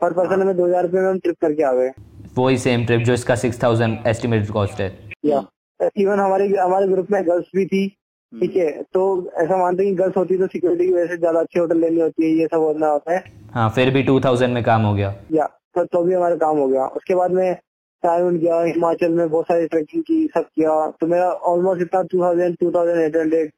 [0.00, 1.90] पर पर्सन हमें दो हज़ार रुपये में हम ट्रिप करके आ गए।
[2.38, 4.88] वही सेम ट्रिप जो इसका सिक्स थाउज़ेंड एस्टिमेटेड कॉस्ट है।
[5.24, 5.44] या
[5.96, 7.86] इवन हमारे हमारे ग्रुप में गर्ल्स भी थी।
[8.32, 9.02] ठीक है तो
[9.40, 11.78] ऐसा मानते हैं कि गर्ल्स होती है तो सिक्योरिटी की वजह से ज़्यादा अच्छी होटल
[11.80, 14.82] लेनी होती है ये सब होना होता है। हाँ फिर भी टू थाउज़ेंड में काम
[14.82, 17.54] हो गया। या तो, तो भी हमारा काम हो गया। उसके बाद में
[18.02, 22.22] टाइम गया हिमाचल में बहुत सारी ट्रैकिंग की सब किया। तो मेरा ऑलमोस्ट इतना two
[22.22, 23.50] thousand two thousand eight hundred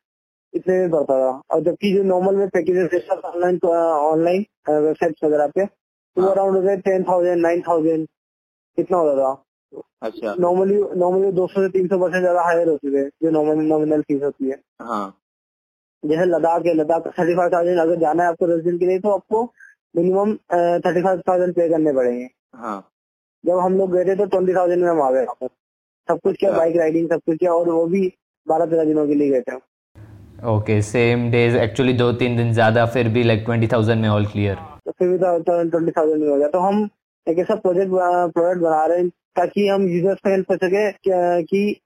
[0.54, 5.64] इतने में पड़ता था और जबकि जो नॉर्मल में पैकेजेस ऑनलाइन ऑनलाइन वेबसाइट वगैरह पे
[5.66, 8.06] तो हाँ। अराउंड होते टेन थाउज़ेंड नाइन थाउज़ेंड
[8.78, 9.32] इतना होता था।
[10.02, 13.64] अच्छा। नॉर्मली नॉर्मली दो सौ से तीन सौ परसेंट ज़्यादा हायर होते थे जो नॉर्मल
[13.64, 15.06] नॉमिनल फ़ीस होती है। हाँ।
[16.02, 18.98] जैसे लद्दाख है लद्दाख थर्टी फाइव थाउज़ेंड अगर जाना है आपको दस दिन के लिए
[19.00, 19.42] तो आपको
[19.96, 20.34] मिनिमम
[20.80, 22.80] थर्टी फाइव थाउज़ेंड पे करने पड़ेंगे। हाँ।
[23.44, 25.26] जब हम लोग गए थे तो ट्वेंटी थाउज़ेंड में हम आ गए।
[26.08, 28.06] सब कुछ किया अच्छा। बाइक राइडिंग सब कुछ किया और वो भी
[28.46, 29.56] बारह तेरह दिनों के लिए गए थे
[30.48, 34.26] ओके सेम डेज़ एक्चुअली दो तीन दिन ज़्यादा फिर भी लाइक ट्वेंटी थाउज़ेंड में ऑल
[34.26, 34.56] क्लियर
[34.86, 36.88] तो फिर भी ट्वेंटी थाउज़ेंड में हो गया। तो हम
[37.26, 41.80] एक ऐसा प्रोजेक्ट प्रोडक्ट बना रहे हैं ताकि हम यूज़र्स को हेल्प कर सके कि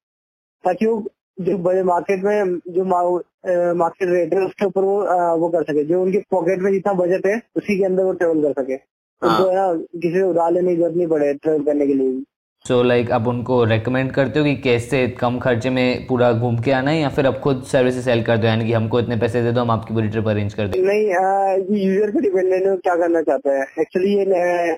[0.64, 1.02] ताकि वो
[1.38, 4.96] जो बड़े मार्केट में जो मार्केट रेट है उसके ऊपर वो
[5.40, 8.42] वो कर सके। जो उनके पॉकेट में जितना बजट है उसी के अंदर वो ट्रेवल
[8.42, 11.94] कर सके। उनको है ना किसी उधार लेने की ज़रूरत नहीं पड़े ट्रेवल करने के
[11.94, 12.22] लिए।
[12.64, 16.58] सो लाइक like, आप उनको रेकमेंड करते हो कि कैसे कम खर्चे में पूरा घूम
[16.62, 19.16] के आना है या फिर आप खुद सर्विस सेल करते हो यानी कि हमको इतने
[19.16, 20.80] पैसे दे दो हम आपकी पूरी ट्रिप अरेंज कर दें?
[20.82, 24.76] नहीं यूज़र पे डिपेंडेंट है क्या करना चाहता है। एक्चुअली ये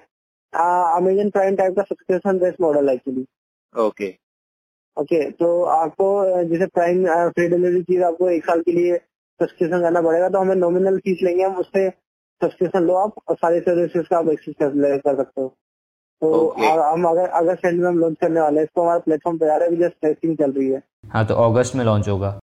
[0.53, 3.27] अमेजन प्राइम टाइप का सब्सक्रिप्शन बेस्ड मॉडल है एक्चुअली
[3.75, 4.09] ओके
[4.97, 6.07] ओके तो आपको
[6.45, 8.97] जैसे प्राइम फ्री डिलीवरी चीज़ आपको एक साल के लिए
[9.41, 11.89] सब्सक्रिप्शन करना पड़ेगा तो हमें नॉमिनल फ़ीस लेंगे हम उससे
[12.41, 15.49] सब्सक्रिप्शन लो आप और सारी सर्विसेज़ का आप एक्सेस कर, कर सकते हो।
[16.23, 16.71] तो Okay.
[16.79, 19.57] हम अगर अगस्त एंड में हम लॉन्च करने वाले हैं इसको हमारे प्लेटफॉर्म पे आ
[19.57, 22.41] रहा है जस्ट टेस्टिंग चल रही है। हाँ तो अगस्त में लॉन्च होगा।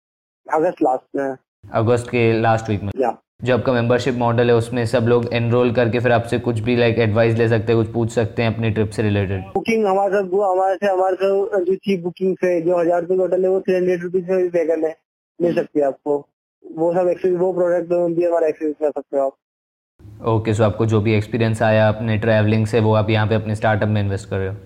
[0.52, 1.36] अगस्त लास्ट में।
[1.72, 3.10] अगस्त के लास्ट वीक में। या।
[3.42, 6.98] जो आपका मेंबरशिप मॉडल है उसमें सब लोग एनरोल करके फिर आपसे कुछ भी लाइक
[6.98, 10.34] एडवाइस ले सकते हैं कुछ पूछ सकते हैं अपनी ट्रिप से रिलेटेड बुकिंग हमारे साथ
[10.42, 13.60] हमारे से हमारे से जो चीप बुकिंग से जो हज़ार रुपए का होटल है वो
[13.60, 14.94] थ्री हंड्रेड रुपीज़ में भी पे करने
[15.40, 16.18] मिल सकती है आपको।
[16.64, 20.86] वो सब एक्सेस वो प्रोडक्ट भी हमारा एक्सेस कर सकते हो आप। ओके सो आपको
[20.86, 24.28] जो भी एक्सपीरियंस आया अपने ट्रैवलिंग से वो आप यहाँ पे अपने स्टार्टअप में इन्वेस्ट
[24.30, 24.56] कर रहे हो।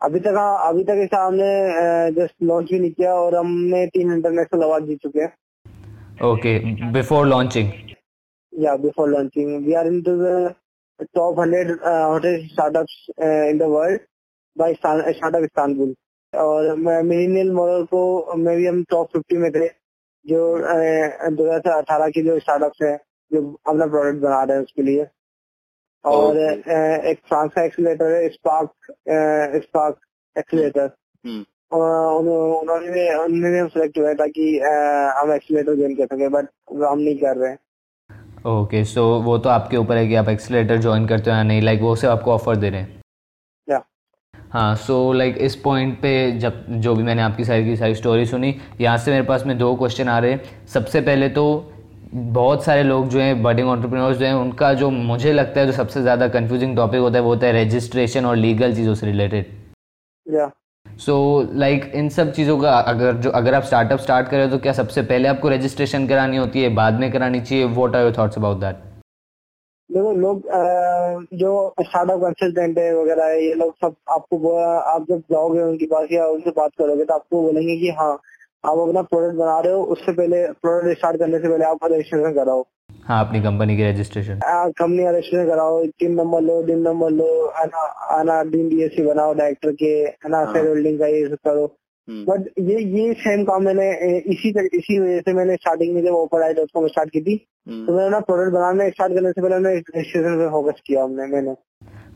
[0.00, 4.12] अभी तक हाँ अभी तक ऐसा हमने जस्ट लॉन्च भी नहीं किया और हमने तीन
[4.12, 5.32] इंटरनेशनल अवार्ड जीत चुके हैं।
[6.24, 6.58] ओके
[6.92, 7.70] बिफोर लॉन्चिंग
[8.60, 10.54] या before launching we are into the
[11.14, 13.06] top hundred hotel startups
[13.50, 14.00] in the world
[14.58, 15.94] by startup Istanbul
[16.34, 19.68] और मिलीनियल मॉडल को में भी हम टॉप फिफ्टी में थे
[20.26, 20.40] जो
[21.30, 22.96] दो हज़ार अठारह की जो स्टार्टअप्स है
[23.32, 25.06] जो अपना प्रोडक्ट बना रहे हैं उसके लिए।
[26.04, 26.36] और.
[26.36, 28.70] अ, एक फ्रांस का एक्सीलेटर है स्पार्क
[29.62, 29.98] स्पार्क
[30.38, 30.90] एक्सीलेटर
[31.26, 31.40] हम्म
[31.72, 34.46] उन्होंने उन्होंने सेलेक्ट हुआ है ताकि
[35.18, 36.48] हम एक्सीलेटर गेन कर सके बट
[36.84, 37.58] हम नहीं कर रहे हैं।
[38.46, 41.36] ओके okay, सो so वो तो आपके ऊपर है कि आप एक्सीलेटर ज्वाइन करते हो
[41.36, 42.98] या नहीं लाइक वो से आपको ऑफ़र दे रहे हैं?
[44.52, 47.76] हाँ सो so, लाइक like, इस पॉइंट पे जब जो भी मैंने आपकी सारी की
[47.76, 51.28] सारी स्टोरी सुनी यहाँ से मेरे पास में दो क्वेश्चन आ रहे हैं। सबसे पहले
[51.28, 51.44] तो
[52.14, 55.72] बहुत सारे लोग जो हैं बडिंग ऑन्टरप्रीनर्स जो हैं उनका जो मुझे लगता है जो
[55.72, 59.52] सबसे ज़्यादा कंफ्यूजिंग टॉपिक होता है वो होता है रजिस्ट्रेशन और लीगल चीज़ों से रिलेटेड
[60.26, 60.50] या
[60.86, 61.14] सो
[61.54, 65.02] लाइक इन सब चीज़ों का अगर जो, अगर आप स्टार्टअप स्टार्ट करें तो क्या सबसे
[65.02, 66.68] पहले आपको रजिस्ट्रेशन करानी होती है?
[66.74, 67.64] बाद में करानी चाहिए?
[67.66, 68.76] What are your thoughts about that
[69.90, 70.42] देखो, लोग
[71.34, 76.08] जो स्टार्टअप कंसल्टेंट है वगैरह है, ये लोग सब आपको आप जब जाओगे उनके पास
[76.12, 78.12] या उनसे बात करोगे तो आपको बोलेंगे कि हाँ
[78.64, 82.34] आप अपना प्रोडक्ट बना रहे हो, उससे पहले प्रोडक्ट स्टार्ट करने से पहले आप रजिस्ट्रेशन
[82.34, 82.64] कराओ।
[83.04, 87.66] हाँ अपनी कंपनी की रजिस्ट्रेशन कंपनी रजिस्ट्रेशन कराओ टीम नंबर लो डिन नंबर लो है
[87.66, 87.84] ना
[88.16, 91.64] आना डीन डीएससी बनाओ डायरेक्टर के है ना हाँ। शेयर होल्डिंग का ये सब करो।
[91.64, 93.88] हम्म, बट ये ये सेम काम मैंने
[94.32, 97.20] इसी तरह इसी वजह से मैंने स्टार्टिंग में जब ओपर आई डॉट कॉम स्टार्ट की
[97.20, 100.80] थी। तो हम्म, मैंने ना प्रोडक्ट बनाने स्टार्ट करने से पहले मैंने रजिस्ट्रेशन पे फोकस
[100.86, 101.54] किया हमने मैंने।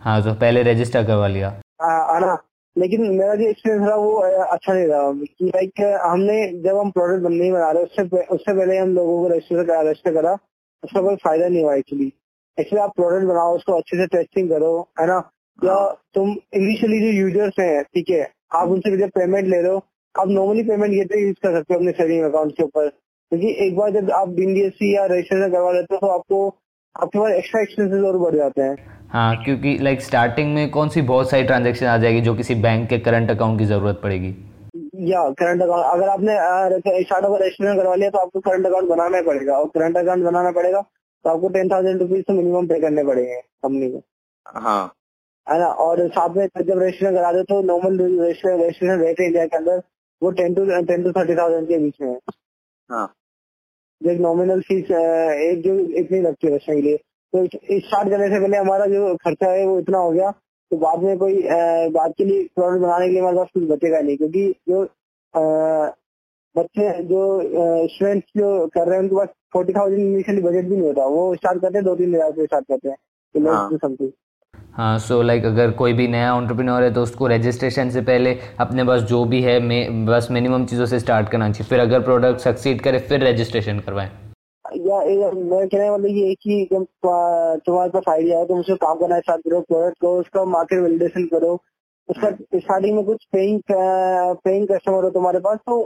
[0.00, 1.48] हाँ तो पहले रजिस्टर करवा लिया।
[1.82, 2.36] है ना
[2.76, 4.14] लेकिन मेरा जो एक्सपीरियंस रहा वो
[4.52, 8.02] अच्छा नहीं रहा। कि लाइक हमने जब हम प्रोडक्ट बनने बना रहे उससे
[8.34, 10.36] उससे पहले हम लोगों को रजिस्टर करा रजिस्टर करा।
[10.84, 12.12] उसका कोई फ़ायदा नहीं हुआ एक्चुअली
[12.58, 15.18] एक्चुअली आप प्रोडक्ट बनाओ उसको अच्छे से टेस्टिंग करो है ना?
[15.58, 15.76] या
[16.14, 18.22] तुम इनिशियली जो यूज़र्स हैं ठीक है
[18.54, 21.78] आप उनसे जब पेमेंट ले रहे हो आप नॉर्मली पेमेंट गेटवे यूज़ कर सकते हो
[21.80, 25.94] अपने सेविंग अकाउंट के ऊपर। क्योंकि एक बार जब आप डीएससी या रजिस्ट्रेशन करवा लेते
[25.94, 26.48] हो तो आपको
[26.94, 28.76] आपके पास एक्स्ट्रा एक्सपेंसेस और बढ़ जाते हैं।
[29.10, 32.88] हाँ क्योंकि लाइक स्टार्टिंग में कौन सी बहुत सारी ट्रांजेक्शन आ जाएगी जो किसी बैंक
[32.88, 34.34] के करंट अकाउंट की ज़रूरत पड़ेगी?
[35.08, 36.34] या करंट अकाउंट अगर आपने
[37.02, 40.24] स्टार्टअप का रजिस्ट्रेशन करवा लिया तो आपको करंट अकाउंट बनाना ही पड़ेगा। और करंट अकाउंट
[40.24, 40.80] बनाना पड़ेगा
[41.24, 44.02] तो आपको टेन थाउज़ेंड रुपीज़ तो मिनिमम पे करने पड़ेंगे कंपनी को।
[44.46, 44.84] हाँ।
[45.46, 45.66] है ना?
[45.66, 49.82] और साथ में जब रजिस्ट्रेशन करा दे तो नॉर्मल रजिस्ट्रेशन रेट है इंडिया के अंदर
[50.22, 52.18] वो ten to ten to thirty thousand के बीच में है।
[52.90, 53.06] हाँ।
[54.00, 58.28] जो एक नॉमिनल फ़ीस एक जो इतनी लगती है रजिस्ट्रेशन के लिए। तो स्टार्ट करने
[58.28, 60.32] से पहले हमारा जो खर्चा है वो इतना हो गया।
[60.74, 61.42] तो बाद में कोई
[61.94, 64.82] बाद के लिए प्रोडक्ट बनाने के लिए हमारे पास कुछ बचेगा नहीं क्योंकि जो
[66.54, 67.20] बच्चे जो
[67.88, 71.34] स्टूडेंट्स जो कर रहे हैं उनके पास फोर्टी थाउज़ेंड इनिशियली बजट भी नहीं होता। वो
[71.34, 74.10] स्टार्ट करते हैं दो तीन हज़ार से स्टार्ट करते हैं। हाँ। समथिंग
[74.74, 78.84] हाँ। सो लाइक अगर कोई भी नया ऑन्टरप्रीनोर है तो उसको रजिस्ट्रेशन से पहले अपने
[78.84, 82.40] पास जो भी है में बस मिनिमम चीज़ों से स्टार्ट करना चाहिए। फिर अगर प्रोडक्ट
[82.40, 84.10] सक्सीड करे फिर रजिस्ट्रेशन करवाएँ।
[84.76, 86.84] या मैं कहने वाला ये है कि जब
[87.66, 91.26] तुम्हारे पास आइडिया है तुम उसको काम करना स्टार्ट करो प्रोडक्ट को उसका मार्केट वेलिडेशन
[91.26, 91.52] करो
[92.08, 95.80] उसका स्टार्टिंग में कुछ पेइंग पेइंग कस्टमर हो तुम्हारे पास तो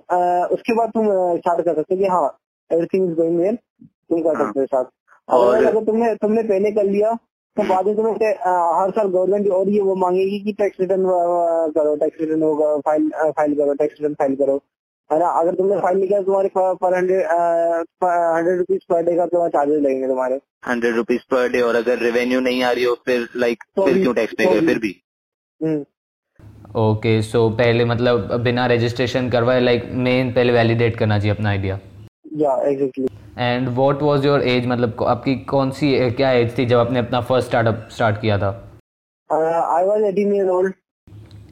[0.54, 2.26] उसके बाद तुम स्टार्ट कर सकते हो कि हाँ
[2.70, 4.88] एवरीथिंग इज़ गोइंग वेल तुम कर हाँ। सकते हो स्टार्ट
[5.28, 7.12] और- और अगर तुमने तुमने पहले कर लिया
[7.56, 11.04] तो बाद में तुम्हें हर साल गवर्नमेंट और ये वो मांगेगी कि टैक्स रिटर्न
[11.76, 14.56] करो टैक्स रिटर्न होगा फ़ाइल फ़ाइल करो टैक्स रिटर्न फ़ाइल करो
[15.10, 15.28] है ना?
[15.40, 17.26] अगर तुमने फ़ाइल नहीं किया तुम्हारे पर hundred
[18.04, 21.98] hundred rupees per day का तुम्हारे चार्जेस लगेंगे तुम्हारे। हंड्रेड रुपीज़ पर डे और अगर
[22.00, 24.78] रेवेन्यू नहीं आ रही हो फिर लाइक तो फिर क्यों टैक्स पे तो गए फिर
[24.78, 24.94] भी।
[25.60, 25.84] हम्म,
[26.80, 31.78] ओके सो पहले मतलब बिना रजिस्ट्रेशन करवाए लाइक मेन पहले वैलिडेट करना चाहिए अपना आइडिया
[32.38, 33.06] या exactly
[33.38, 37.20] and what was your age मतलब आपकी कौन सी क्या एज थी जब आपने अपना
[37.30, 38.50] फ़र्स्ट स्टार्टअप स्टार्ट किया था?
[39.30, 40.74] I was 18 year old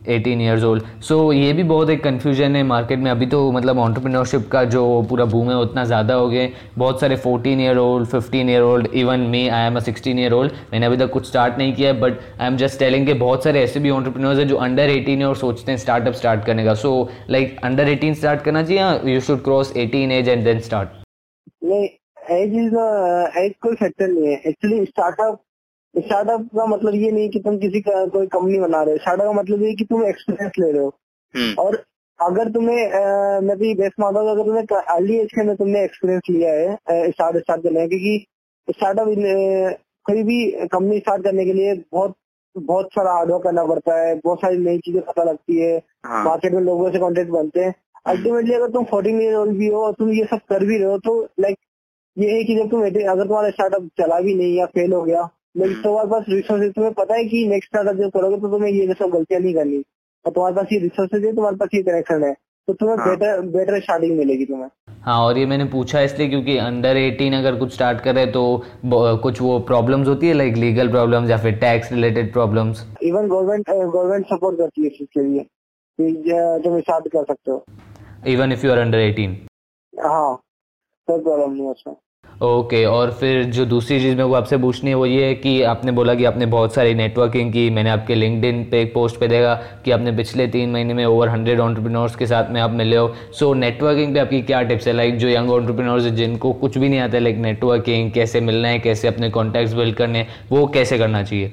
[0.08, 3.78] 18 years old so ये भी बहुत एक कन्फ्यूज़न है मार्केट में। अभी तो मतलब
[3.78, 8.08] ऑन्टरप्रिनरशिप का जो पूरा बूम है, उतना ज़्यादा हो गया बहुत सारे 14 year old
[8.08, 11.26] 15 year old even me I am a 16 year old मैंने अभी तक कुछ
[11.28, 14.38] स्टार्ट नहीं किया है but I am just telling के बहुत सारे ऐसे भी ऑन्टरप्रिनर्स
[14.38, 16.92] हैं जो अंडर 18 है और सोचते हैं स्टार्टअप स्टार्ट करने का। सो
[17.30, 20.88] लाइक अंडर 18 स्टार्ट करना चाहिए या should cross 18 age and then start
[21.64, 21.88] नहीं
[22.32, 22.74] एज इज़
[23.38, 25.38] एज कोई फैक्टर नहीं है। एक्चुअली स्टार्टअप
[25.96, 29.26] स्टार्टअप का मतलब ये नहीं कि तुम किसी का कोई कंपनी बना रहे हो। स्टार्टअप
[29.26, 30.88] का मतलब ये कि तुम एक्सपीरियंस ले रहे हो।
[31.34, 31.82] हम्म। और
[32.20, 36.22] अगर तुम्हें मैं भी बेस्ट मानता हूँ अगर तुम्हें अर्ली एज के अंदर तुमने एक्सपीरियंस
[36.30, 38.26] लिया है स्टार्ट स्टार्ट करने का क्योंकि
[38.68, 39.06] स्टार्टअप
[40.06, 42.14] कोई भी कंपनी स्टार्ट करने के लिए बहुत
[42.56, 46.52] बहुत सारा हार्डवर्क करना पड़ता है। बहुत सारी नई चीज़ें पता लगती है। हाँ। मार्केट
[46.52, 47.74] में लोगों से कॉन्टेक्ट बनते हैं।
[48.06, 50.90] अल्टीमेटली अगर तुम फोर्टीन ईयर ओल्ड भी हो और तुम ये सब कर भी रहे
[50.90, 51.56] हो तो लाइक
[52.16, 55.28] ये है कि जब तुम अगर तुम्हारा स्टार्टअप चला भी नहीं या फेल हो गया
[55.56, 58.94] लेकिन तुम्हारे पास रिसोर्सेज तुम्हें पता है कि नेक्स्ट स्टार्टअप जब करोगे तो तुम्हें ये
[58.94, 59.78] सब गलतियाँ नहीं करनी।
[60.24, 62.32] और तुम्हारे पास ये रिसोर्सेज है तुम्हारे पास ये कनेक्शन है।
[62.68, 64.68] तो तुम्हें। बेटर बेटर स्टार्टिंग मिलेगी तुम्हें।
[65.02, 68.42] हाँ और ये मैंने पूछा इसलिए क्योंकि अंडर 18 अगर कुछ स्टार्ट कर तो
[69.22, 73.70] कुछ वो प्रॉब्लम्स होती है लाइक लीगल प्रॉब्लम्स या फिर tax related problems even government
[73.70, 75.46] government support करती है इस चीज़ के लिए
[75.98, 77.64] कि तुम स्टार्ट कर सकते हो।
[78.28, 79.36] Even if you are under 18
[79.94, 80.34] हाँ
[81.08, 81.94] कोई प्रॉब्लम नहीं उसमें।
[82.42, 85.62] ओके और फिर जो दूसरी चीज़ मेरे को आपसे पूछनी है वो ये है कि
[85.64, 89.28] आपने बोला कि आपने बहुत सारी नेटवर्किंग की, मैंने आपके लिंक्डइन पे एक पोस्ट पे
[89.28, 92.96] देखा कि आपने पिछले तीन महीने में ओवर हंड्रेड ऑन्टरप्रिनर्स के साथ में आप मिले
[92.96, 94.92] हो। सो नेटवर्किंग पे आपकी क्या टिप्स है?
[94.92, 98.78] लाइक जो यंग ऑन्टरप्रिनर्स है, जिनको कुछ भी नहीं आता लाइक नेटवर्किंग कैसे मिलना है,
[98.78, 101.52] कैसे अपने कॉन्टैक्ट्स बिल्ड करने हैं, वो कैसे करना चाहिए?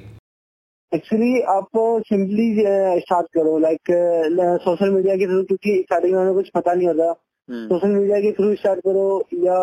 [0.91, 1.67] एक्चुअली आप
[2.07, 2.53] सिंपली
[3.01, 7.13] स्टार्ट करो लाइक सोशल मीडिया के थ्रू क्योंकि स्टार्टिंग में कुछ पता नहीं होता।
[7.49, 9.07] सोशल मीडिया के थ्रू स्टार्ट करो
[9.43, 9.55] या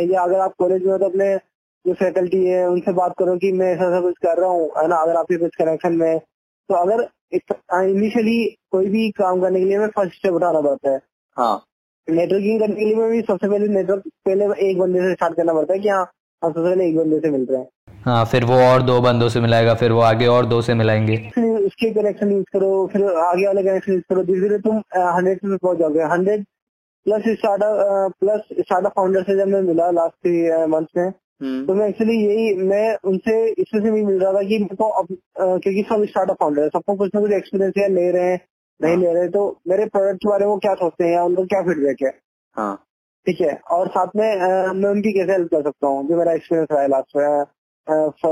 [0.00, 1.34] या अगर आप कॉलेज में हो तो अपने
[1.84, 4.86] जो फैकल्टी है उनसे बात करो कि मैं ऐसा ऐसा कुछ कर रहा हूँ है
[4.88, 9.76] ना अगर आपके कुछ कनेक्शन में तो अगर इनिशियली कोई भी काम करने के लिए
[9.76, 11.00] हमें फ़र्स्ट स्टेप उठाना पड़ता है।
[11.36, 11.62] हाँ।
[12.08, 15.72] नेटवर्किंग करने के लिए भी सबसे पहले नेटवर्क पहले एक बंदे से स्टार्ट करना पड़ता
[15.74, 16.02] है कि हाँ
[16.42, 17.68] हम सबसे पहले एक बंदे से मिल रहे हैं।
[18.04, 21.16] हाँ फिर वो और दो बंदों से मिलाएगा फिर वो आगे और दो से मिलाएँगे।
[21.34, 25.38] फिर उसके कनेक्शन यूज़ करो फिर आगे वाले कनेक्शन यूज़ करो धीरे धीरे तुम हंड्रेड
[25.38, 26.44] पे पहुँच जाओगे। Hundred
[27.06, 30.26] plus startup plus startup founder से जब मैं मिला लास्ट
[30.70, 34.42] मंथ में हम्म, तो मैं एक्चुअली यही मैं उनसे इसमें से भी मिल रहा था
[34.42, 35.06] कि मेरे को अब,
[35.38, 38.40] क्योंकि सब स्टार्टअप फाउंडर है सबको कुछ ना कुछ एक्सपीरियंस है ले रहे हैं
[38.80, 41.42] नहीं ले रहे तो मेरे प्रोडक्ट के बारे में वो क्या सोचते हैं या उनका
[41.42, 42.12] क्या फीडबैक है?
[42.56, 42.74] हाँ।
[43.26, 44.36] ठीक है और साथ में
[44.74, 47.18] मैं उनकी कैसे हेल्प कर सकता हूँ जो मेरा एक्सपीरियंस रहा है लास्ट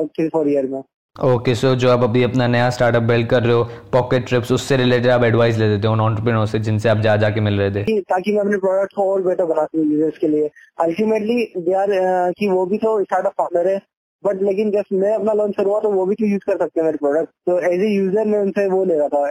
[0.07, 0.83] थ्री फोर ईयर में?
[1.17, 4.27] ओके okay, सो so जो आप अभी अपना नया स्टार्टअप बिल्ड कर रहे हो पॉकेट
[4.29, 7.61] ट्रिप्स उससे रिलेटेड आप एडवाइस ले देते हो ऑन्टरप्रिनर से जिनसे आप जा जाके मिल
[7.61, 10.49] रहे थे। ताकि मैं अपने प्रोडक्ट को और बेटर बना सकूँ यूज़र्स के लिए।
[10.85, 13.77] अल्टीमेटली दे आर कि वो भी तो स्टार्टअप फाउंडर है
[14.25, 16.85] बट लेकिन जब मैं अपना लॉन्च करूँगा तो वो भी तो यूज़ कर सकते हैं
[16.87, 19.29] मेरे प्रोडक्ट तो एज ए यूज़र मैं उनसे वो ले रहा था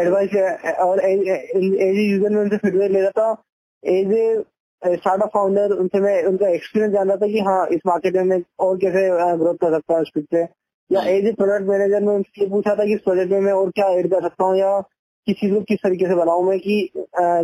[0.00, 3.42] एडवाइस और एज ए यूज़र में उनसे फीडबैक ले रहा था
[3.82, 4.42] एज ए
[4.82, 8.40] स्टार्टअप फाउंडर उनसे मैं उनका एक्सपीरियंस जान रहा था कि हाँ इस मार्केट में मैं
[8.66, 10.42] और कैसे ग्रोथ कर सकता हूँ स्पीड से
[10.90, 13.52] या एज ए प्रोडक्ट मैनेजर में उनसे ये पूछा था कि इस प्रोजेक्ट में मैं
[13.52, 14.78] और क्या ऐड कर सकता हूँ या
[15.26, 16.88] किस चीज़ को किस तरीके से बनाऊँ मैं कि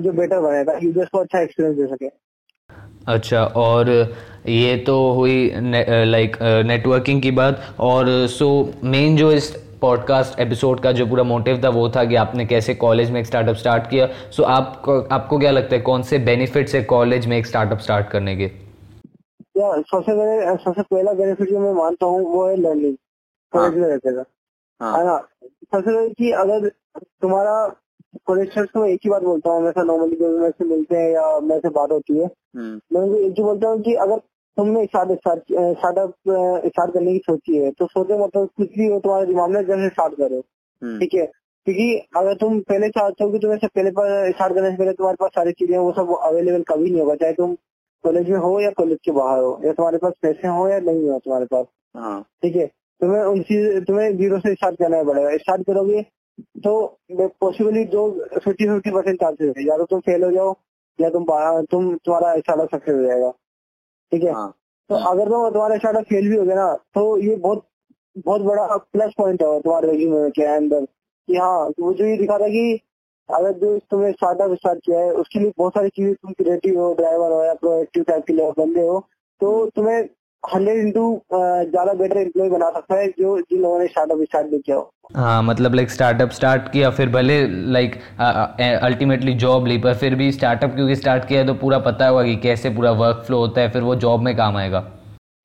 [0.04, 2.08] जो बेटर बने ताकि यूज़र्स को अच्छा एक्सपीरियंस दे सके।
[3.08, 3.90] अच्छा और
[4.48, 8.48] ये तो हुई ने, लाइक नेटवर्किंग की बात। और सो
[8.84, 9.54] मेन जो इस
[9.86, 13.26] पॉडकास्ट एपिसोड का जो पूरा मोटिव था वो था कि आपने कैसे कॉलेज में एक
[13.26, 17.36] स्टार्टअप स्टार्ट किया। सो आपको आपको क्या लगता है कौन से बेनिफिट्स है कॉलेज में
[17.38, 18.44] एक स्टार्टअप स्टार्ट करने के?
[19.56, 22.96] या सबसे पहले सबसे पहला बेनिफिट जो मैं मानता हूँ वो है लर्निंग
[23.52, 24.24] कॉलेज में रहते का
[24.80, 25.16] हाँ। है ना?
[25.44, 26.68] सबसे पहले कि अगर
[27.22, 27.54] तुम्हारा
[28.26, 31.38] कॉलेज को एक ही बात बोलता हूँ हमेशा नॉर्मली जो मेरे से मिलते हैं या
[31.40, 34.20] मेरे से बात होती है। हम्म, मैं उनको एक ही बोलता हूँ कि अगर
[34.56, 39.62] तुमने स्टार्ट करने की सोची है। तो सोचो मतलब कुछ भी हो तुम्हारे दिमाग में
[39.62, 40.44] जैसे स्टार्ट करो।
[40.82, 41.32] हम्म, ठीक है?
[41.66, 44.92] क्योंकि अगर तुम पहले चाहते हो कि तुम्हें से पहले पर स्टार्ट करने से पहले
[44.92, 47.56] तुम्हारे पास सारी चीज़ें वो सब अवेलेबल कभी नहीं होगा। चाहे तुम
[48.04, 51.10] कॉलेज में हो या कॉलेज के बाहर हो या तुम्हारे पास पैसे हो या नहीं
[51.10, 52.70] हो तुम्हारे पास। हाँ। ठीक है?
[53.00, 56.06] तुम्हें उन चीज़ तुम्हें ज़ीरो से स्टार्ट करना पड़ेगा। स्टार्ट करोगे
[56.64, 56.98] तो
[57.40, 60.54] पॉसिबली जो फिफ्टी फिफ्टी परसेंट चांसेस है। या तो तुम फेल हो जाओ
[60.98, 61.24] या तुम
[61.70, 63.32] तुम तुम्हारा स्टार्टअप सक्सेस हो जाएगा।
[64.12, 64.32] ठीक है?
[64.32, 64.52] हाँ।
[64.90, 67.66] तो अगर तो तुम्हारा स्टार्टअप फेल भी हो गया ना तो ये बहुत
[68.26, 70.84] बहुत बड़ा प्लस पॉइंट है तुम्हारे रेज्यूमे के अंदर।
[71.28, 72.80] कि हाँ वो जो ये दिखा रहा है कि
[73.28, 76.92] अगर जो तुमने स्टार्टअप स्टार्ट किया है उसके लिए बहुत सारी चीज़ें तुम क्रिएटिव हो
[76.94, 79.00] ड्राइवर हो या प्रोएक्टिव टाइप के लिए बंदे हो
[79.40, 80.02] तो तुम्हें
[80.42, 84.60] हंड्रेड इंटू ज़्यादा बेटर एम्प्लॉय बना सकता है जो जिन लोगों ने स्टार्टअप स्टार्ट नहीं
[84.60, 87.40] किया हो। हाँ मतलब लाइक स्टार्टअप स्टार्ट किया फिर भले
[87.72, 87.96] लाइक
[88.82, 92.22] अल्टीमेटली जॉब ली पर फिर भी स्टार्टअप क्योंकि स्टार्ट किया है तो पूरा पता होगा
[92.22, 94.78] कि कैसे पूरा वर्क फ्लो होता है फिर वो जॉब में काम आएगा।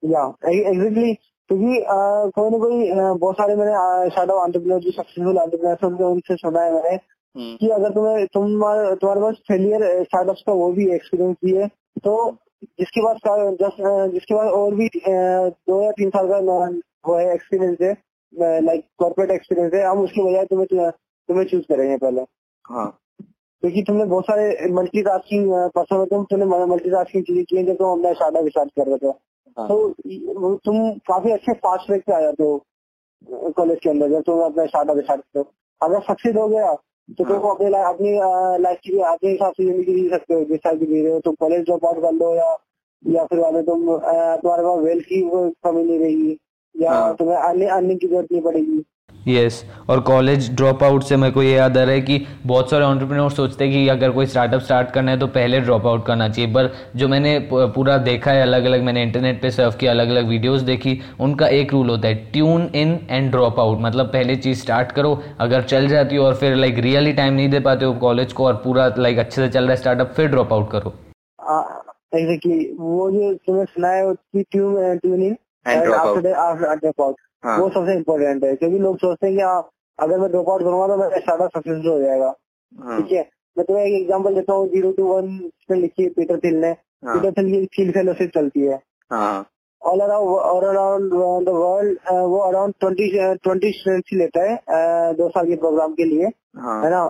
[0.03, 1.83] या एग्जैक्टली क्योंकि
[2.35, 6.95] कोई ना कोई बहुत सारे मैंने स्टार्टअप आंट्रप्रनर जो सक्सेसफुल आंट्रप्रनर उनसे सुना है मैंने
[7.35, 11.67] हम्म। कि अगर तुम्हें तुम तुम्हारे पास फेलियर स्टार्टअप्स का वो भी एक्सपीरियंस भी है
[12.03, 12.15] तो
[12.63, 13.17] जिसके पास
[14.11, 16.39] जिसके पास और भी दो या तीन साल का
[17.07, 20.91] वो है एक्सपीरियंस है लाइक कॉर्पोरेट एक्सपीरियंस है हम उसकी बजाय तुम्हें
[21.29, 22.21] तुम्हें चूज़ करेंगे पहले।
[22.65, 22.97] हाँ।
[23.63, 27.73] क्योंकि तुमने बहुत सारे मल्टी टास्किंग पर्सन होते हैं तुमने मल्टी टास्किंग चीज़ें की जो
[27.73, 29.07] तुम अपना स्टार्टअप स्टार्ट कर रहे थे
[29.57, 34.21] हाँ। तो तुम काफ़ी अच्छे फास्ट ट्रैक पे आ जाते हो कॉलेज के अंदर जब
[34.21, 35.51] तुम अपना स्टार्टअप स्टार्ट करते हो
[35.81, 36.73] अगर सक्सेस हो गया
[37.09, 38.11] तो तुम हाँ। अपने अपनी
[38.63, 41.19] लाइफ की अपने हिसाब से ज़िंदगी जी सकते हो जिस टाइप की जी रहे हो
[41.19, 42.55] तुम कॉलेज ड्रॉप आउट कर लो या
[43.03, 45.21] या फिर वाले तुम तुम्हारे पास वेल्थ की
[45.63, 46.37] कमी नहीं रहेगी
[46.75, 48.83] या हाँ। तुम्हें अर्निंग की ज़रूरत नहीं पड़ेगी
[49.27, 49.89] यस yes.
[49.89, 52.85] और कॉलेज ड्रॉप आउट से मेरे को ये याद आ रहा है कि बहुत सारे
[52.85, 56.27] ऑन्टरप्रेन्योर सोचते हैं कि अगर कोई स्टार्टअप स्टार्ट करना है तो पहले ड्रॉप आउट करना
[56.29, 60.09] चाहिए। पर जो मैंने पूरा देखा है अलग अलग मैंने इंटरनेट पे सर्व किया अलग
[60.09, 64.35] अलग वीडियोस देखी उनका एक रूल होता है tune in and drop out मतलब पहले
[64.37, 67.85] चीज़ स्टार्ट करो अगर चल जाती हो और फिर लाइक रियली टाइम नहीं दे पाते
[67.85, 70.71] हो कॉलेज को और पूरा लाइक अच्छे से चल रहा है स्टार्टअप फिर ड्रॉप आउट
[70.71, 70.93] करो।
[72.13, 77.57] एग्जैक्टली वो जो तुम्हें सुना है tune tune in after after drop out हाँ.
[77.59, 79.69] वो सबसे इम्पोर्टेंट है क्योंकि लोग सोचते हैं कि हाँ
[79.99, 82.33] अगर मैं ड्रॉप आउट करूँगा तो मेरा स्टार्टअप सक्सेसफुल हो जाएगा
[82.73, 85.25] हाँ। ठीक है मैं तुम्हें एक एग्जांपल देता हूँ ज़ीरो टू वन
[85.71, 87.15] में लिखी है पीटर थिल ने हाँ.
[87.15, 88.79] पीटर थिल की फ़ील्ड फेलोशिप चलती है
[89.81, 95.29] all around around the world वो अराउंड ट्वेंटी ट्वेंटी स्टूडेंट्स ही लेता है uh, दो
[95.29, 96.27] साल के प्रोग्राम के लिए
[96.57, 96.83] हाँ.
[96.83, 97.05] है ना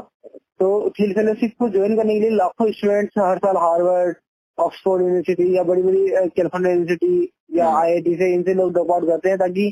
[0.60, 4.16] तो फ़ील्ड फेलोशिप को ज्वाइन करने के लिए लाखों स्टूडेंट्स हर साल हार्वर्ड
[4.58, 9.30] ऑक्सफोर्ड यूनिवर्सिटी या बड़ी बड़ी कैलिफ़ोर्निया यूनिवर्सिटी या आईआईटी से इनसे लोग ड्रॉप आउट करते
[9.30, 9.66] हैं ताकि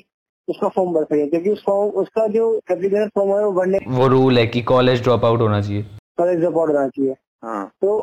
[0.50, 4.08] उसका फॉर्म भर सके क्योंकि उस फॉर्म उसका जो एप्लीकेशन फॉर्म है वो भरने वो
[4.08, 5.84] रूल है कि कॉलेज ड्रॉप आउट होना चाहिए।
[6.18, 7.98] कॉलेज ड्रॉप आउट होना चाहिए। हाँ। तो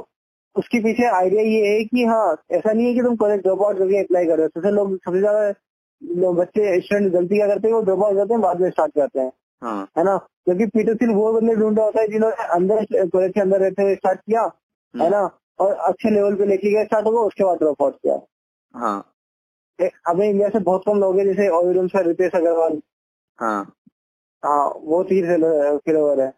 [0.57, 3.79] उसके पीछे आइडिया ये है कि हाँ ऐसा नहीं है कि तुम कॉलेज ड्रॉप आउट
[3.79, 7.75] करके अप्लाई कर रहे हो। सबसे लोग सबसे ज़्यादा बच्चे स्टूडेंट गलती क्या करते हैं
[7.75, 9.33] वो ड्रॉप आउट करते हैं बाद में स्टार्ट करते हैं।
[9.63, 10.17] हाँ। है ना?
[10.45, 13.95] क्योंकि पीटर सिंह वो बंदे ढूंढा होता है जिन्होंने अंदर कॉलेज के अंदर रहते हुए
[13.95, 15.29] स्टार्ट किया है हाँ। ना?
[15.61, 18.19] और अच्छे लेवल पे लेके गए स्टार्ट होगा उसके बाद ड्रॉप आउट किया।
[18.75, 18.99] हाँ।
[19.79, 22.81] अभी इंडिया से बहुत कम लोग हैं जैसे ऑरियम से रितेश अग्रवाल।
[23.39, 23.63] हाँ।
[24.43, 25.27] हाँ वो थील
[25.79, 26.33] फेलोवर है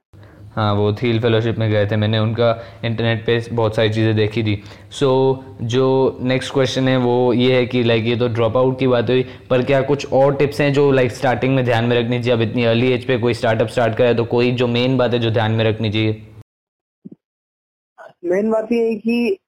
[0.55, 2.51] हाँ। वो थील फेलोशिप में गए थे। मैंने उनका
[2.85, 4.57] इंटरनेट पे बहुत सारी चीज़ें देखी थी।
[4.91, 8.79] सो so, जो नेक्स्ट क्वेश्चन है वो ये है कि लाइक ये तो ड्रॉप आउट
[8.79, 11.97] की बात हुई पर क्या कुछ और टिप्स हैं जो लाइक स्टार्टिंग में ध्यान में
[11.99, 12.33] रखनी चाहिए?
[12.33, 15.19] अब इतनी अर्ली एज पे कोई स्टार्टअप स्टार्ट करे तो कोई जो मेन बात है
[15.19, 16.23] जो ध्यान में रखनी चाहिए?
[18.25, 19.39] मेन बात ये है कि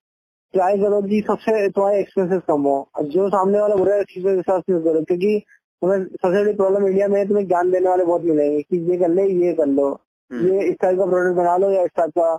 [0.55, 5.43] ट्राई करो कि सबसे तुम्हारे एक्सपेंसेस कम हो। जो सामने वाला बुरा एक्सपेंसेस करो क्योंकि
[5.83, 9.09] तुम्हें सबसे बड़ी प्रॉब्लम इंडिया में तुम्हें ज्ञान देने वाले बहुत मिलेंगे कि ये कर
[9.09, 9.89] ले ये कर लो।
[10.31, 12.33] हम्म। ये इस टाइप का प्रोडक्ट बना लो या इस टाइप का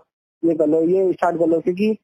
[0.43, 1.97] ये कर लो ये स्टार्ट कर लो क्योंकि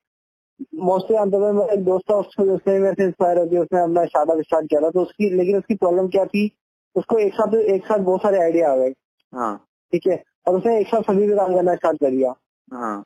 [0.81, 4.69] मोस्टली अंत में एक दोस्त था उसने मेरे से इंस्पायर होकर उसने अपना स्टार्टअप स्टार्ट
[4.69, 6.49] किया था तो उसकी लेकिन उसकी प्रॉब्लम क्या थी
[6.95, 8.93] उसको एक साथ एक साथ बहुत सारे आइडिया आ गए।
[9.33, 9.55] हाँ।
[9.93, 10.23] ठीक है?
[10.47, 12.33] और उसने एक साथ सभी पे काम करना स्टार्ट कर दिया।
[12.73, 13.03] हाँ।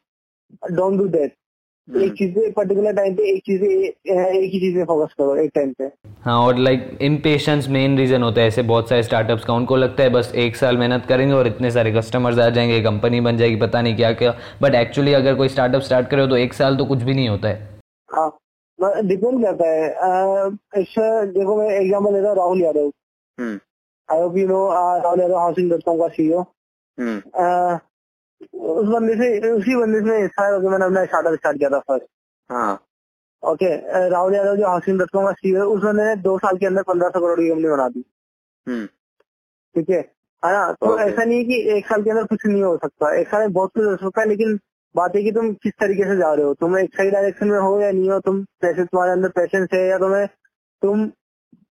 [0.71, 1.33] डोंट डू दैट
[1.88, 5.71] एक। चीज़ पर्टिकुलर टाइम पे एक चीज़ एक ही चीज़ पे फोकस करो एक टाइम
[5.79, 5.86] पे।
[6.23, 10.03] हाँ और लाइक इम्पेशंस मेन रीजन होता है ऐसे बहुत सारे स्टार्टअप्स का उनको लगता
[10.03, 13.55] है बस एक साल मेहनत करेंगे और इतने सारे कस्टमर्स आ जाएँगे कंपनी बन जाएगी
[13.57, 16.86] पता नहीं क्या क्या। बट एक्चुअली अगर कोई स्टार्टअप स्टार्ट करे तो एक साल तो
[16.86, 17.79] कुछ भी नहीं होता है।
[18.09, 18.32] हाँ
[18.79, 19.89] डिपेंड करता है।
[21.27, 22.91] देखो मैं एग्ज़ाम्पल लेता हूँ Rahul Yadav.
[24.09, 26.41] I hope you know Rahul Yadav housing dot com का सीईओ
[28.53, 32.05] उस बंदे से उसी बंदे से इंस्पायर होकर मैंने अपना स्टार्टअप स्टार्ट किया था फ़र्स्ट
[32.49, 32.73] हाँ।
[33.43, 33.75] ओके
[34.09, 36.83] राहुल यादव जो हाउसिंग डॉट कॉम का सीईओ उस बंदे ने दो साल के अंदर
[36.83, 38.03] पंद्रह सौ करोड़ की कंपनी बना दी।
[38.67, 38.85] हम्म।
[39.75, 39.99] ठीक है?
[40.43, 40.71] है ना?
[40.73, 43.41] तो ऐसा नहीं है कि एक साल के अंदर कुछ नहीं हो सकता। एक साल
[43.41, 44.59] में बहुत कुछ हो सकता है लेकिन
[44.95, 46.53] बात है कि तुम किस तरीके से जा रहे हो?
[46.53, 48.19] तुम एक सही डायरेक्शन में हो या नहीं हो?
[48.19, 50.27] तुम पैसे तुम्हारे अंदर पैसेंस है या तुम्हें
[50.81, 51.11] तुम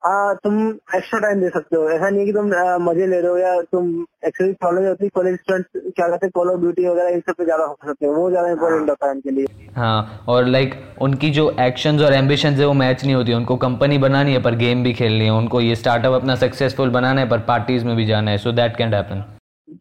[0.03, 0.57] आ, तुम
[0.95, 3.37] एक्स्ट्रा टाइम दे सकते हो। ऐसा नहीं है कि तुम आ, मज़े ले रहे हो
[3.37, 3.87] या तुम
[4.27, 7.33] एक्चुअली प्रॉब्लम होती है। कॉलेज स्टूडेंट क्या कहते हैं कॉल ऑफ़ ड्यूटी वगैरह इन सब
[7.37, 10.75] पे ज़्यादा हो सकते हैं। वो ज़्यादा इंपॉर्टेंट होता है उनके लिए। हाँ और लाइक
[11.01, 14.55] उनकी जो एक्शन और एम्बिशन है वो मैच नहीं होती। उनको कंपनी बनानी है पर
[14.55, 18.05] गेम भी खेलनी है। उनको ये स्टार्टअप अपना सक्सेसफुल बनाना है पर पार्टीज़ में भी
[18.05, 19.23] जाना है। सो दैट कैन हैपन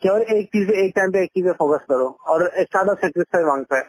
[0.03, 3.77] केवल एक चीज़ एक टाइम पे एक चीज़ पे फोकस करो। और स्टार्टअप सेक्रीफाइस माँगता
[3.77, 3.85] है।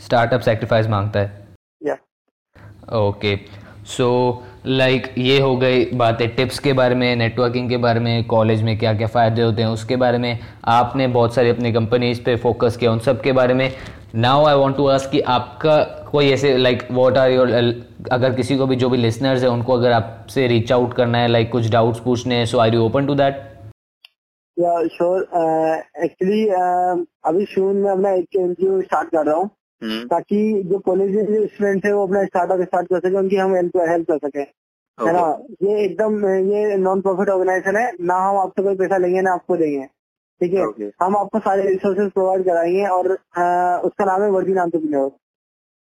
[0.00, 1.48] स्टार्टअप सेक्रीफाइस माँगता है?
[1.82, 1.96] या
[2.98, 7.76] okay so so, like like, ये हो गई बातें टिप्स के बारे में नेटवर्किंग के
[7.76, 10.38] बारे में कॉलेज में क्या क्या फ़ायदे होते हैं उसके बारे में।
[10.68, 13.70] आपने बहुत सारी अपनी कंपनीज़ पे फोकस किया उन सब के बारे में।
[14.16, 15.76] Now I want to ask कि आपका
[16.10, 17.50] कोई ऐसे लाइक व्हाट आर योर
[18.12, 21.28] अगर किसी को भी जो भी लिसनर्स है उनको अगर आपसे रीच आउट करना है
[21.28, 23.48] लाइक like, कुछ डाउट्स पूछने हैं so are you open to that
[24.56, 25.22] या श्योर
[26.04, 26.44] एक्चुअली
[27.26, 29.50] अभी शून में अपना एक एनजीओ स्टार्ट कर रहा हूँ।
[29.82, 33.76] ताकि जो कॉलेज के स्टूडेंट है वो अपना स्टार्टअप स्टार्ट कर सके उनकी हम हेल्प
[33.88, 34.40] हेल्प कर सके।
[34.98, 35.22] है ना?
[35.62, 39.56] ये एकदम ये नॉन प्रॉफिट ऑर्गेनाइजेशन है ना हम आपसे कोई पैसा लेंगे ना आपको
[39.56, 39.86] देंगे।
[40.40, 40.90] ठीक है?
[41.02, 43.12] हम आपको सारे रिसोर्सेज प्रोवाइड कराएँगे और
[43.86, 45.12] उसका नाम है virgin entrepreneurs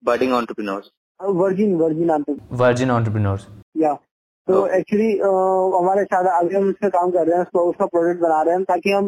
[0.04, 2.12] budding entrepreneurs virgin virgin
[2.54, 3.94] virgin entrepreneurs या
[4.48, 5.12] तो एक्चुअली
[5.78, 8.64] हमारे साथ अभी हम इसमें काम कर रहे हैं उसका उसका प्रोजेक्ट बना रहे हैं
[8.64, 9.06] ताकि हम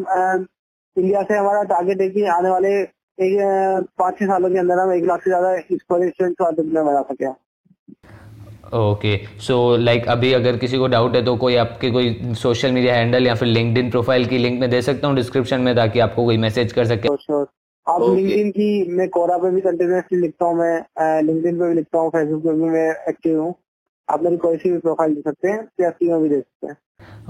[0.96, 2.72] इंडिया से हमारा टारगेट है कि आने वाले
[3.20, 6.84] एक पाँच छह सालों के अंदर हम एक लाख से ज़्यादा स्टूडेंट को आदत में
[6.84, 7.32] बना सके।
[8.78, 12.94] ओके सो लाइक अभी अगर किसी को डाउट है तो कोई आपके कोई सोशल मीडिया
[12.96, 16.24] हैंडल या फिर लिंक्डइन प्रोफ़ाइल की लिंक में दे सकता हूँ डिस्क्रिप्शन में ताकि आपको
[16.24, 18.14] कोई मैसेज कर सके। आप okay.
[18.16, 22.10] लिंक्डइन की मैं कोरा पे भी कंटिन्यूसली लिखता हूँ मैं लिंक्डइन पे भी लिखता हूँ
[22.10, 23.54] फेसबुक पे भी मैं एक्टिव हूँ।
[24.10, 26.76] आप मेरी कोई सी भी प्रोफ़ाइल दे सकते हैं या में भी दे सकते हैं।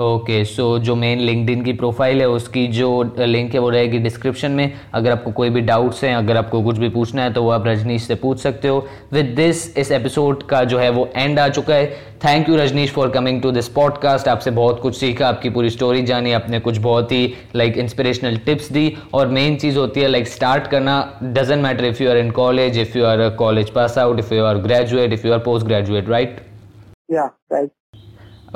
[0.01, 4.51] ओके सो जो मेन लिंकड की प्रोफ़ाइल है उसकी जो लिंक है वो रहेगी डिस्क्रिप्शन
[4.51, 7.51] में। अगर आपको कोई भी डाउट्स हैं अगर आपको कुछ भी पूछना है तो वो
[7.51, 11.39] आप रजनीश से पूछ सकते हो। विद दिस इस एपिसोड का जो है वो एंड
[11.39, 11.87] आ चुका है।
[12.25, 16.03] Thank you Rajneesh for coming to this podcast आपसे बहुत कुछ सीखा आपकी पूरी स्टोरी
[16.03, 20.25] जानी आपने कुछ बहुत ही लाइक इंस्पिरेशनल टिप्स दी। और मेन चीज़ होती है लाइक
[20.25, 23.99] like, स्टार्ट करना। Doesn't matter if you are in college if you are college pass
[23.99, 26.41] out if you are graduate if you are post graduate right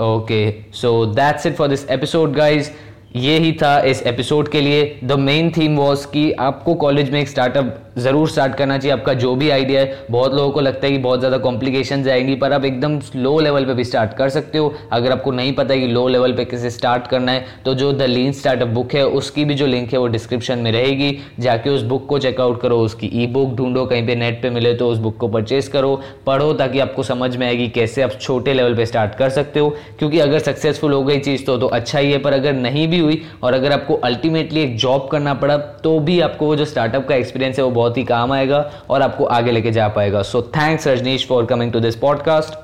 [0.02, 2.70] okay so that's it for this episode guys
[3.16, 7.20] ये ही था इस episode के लिए the main theme was कि आपको college में
[7.20, 10.86] एक स्टार्टअप ज़रूर स्टार्ट करना चाहिए। आपका जो भी आइडिया है बहुत लोगों को लगता
[10.86, 14.28] है कि बहुत ज़्यादा कॉम्प्लिकेशन आएँगी पर आप एकदम लो लेवल पे भी स्टार्ट कर
[14.28, 17.44] सकते हो। अगर आपको नहीं पता है कि लो लेवल पे कैसे स्टार्ट करना है
[17.64, 20.70] तो जो द लीन स्टार्टअप बुक है उसकी भी जो लिंक है वो डिस्क्रिप्शन में
[20.72, 24.50] रहेगी। जाके उस बुक को चेकआउट करो उसकी ई बुक ढूंढो कहीं पर नेट पर
[24.50, 28.18] मिले तो उस बुक को परचेज करो। पढ़ो ताकि आपको समझ में आएगी कैसे आप
[28.20, 29.68] छोटे लेवल पर स्टार्ट कर सकते हो।
[29.98, 32.98] क्योंकि अगर सक्सेसफुल हो गई चीज़ तो, तो अच्छा ही है पर अगर नहीं भी
[32.98, 37.08] हुई और अगर आपको अल्टीमेटली एक जॉब करना पड़ा तो भी आपको वो जो स्टार्टअप
[37.08, 38.60] का एक्सपीरियंस है वो बहुत बहुत ही काम आएगा
[38.90, 42.62] और आपको आगे लेके जा पाएगा। So thanks Rajneesh for coming to this podcast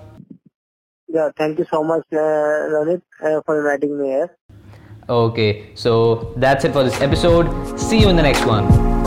[1.40, 3.00] thank you so much Ranit
[3.46, 4.22] for inviting me
[5.14, 5.92] okay so
[6.38, 8.98] that's it for this episode see you in the next one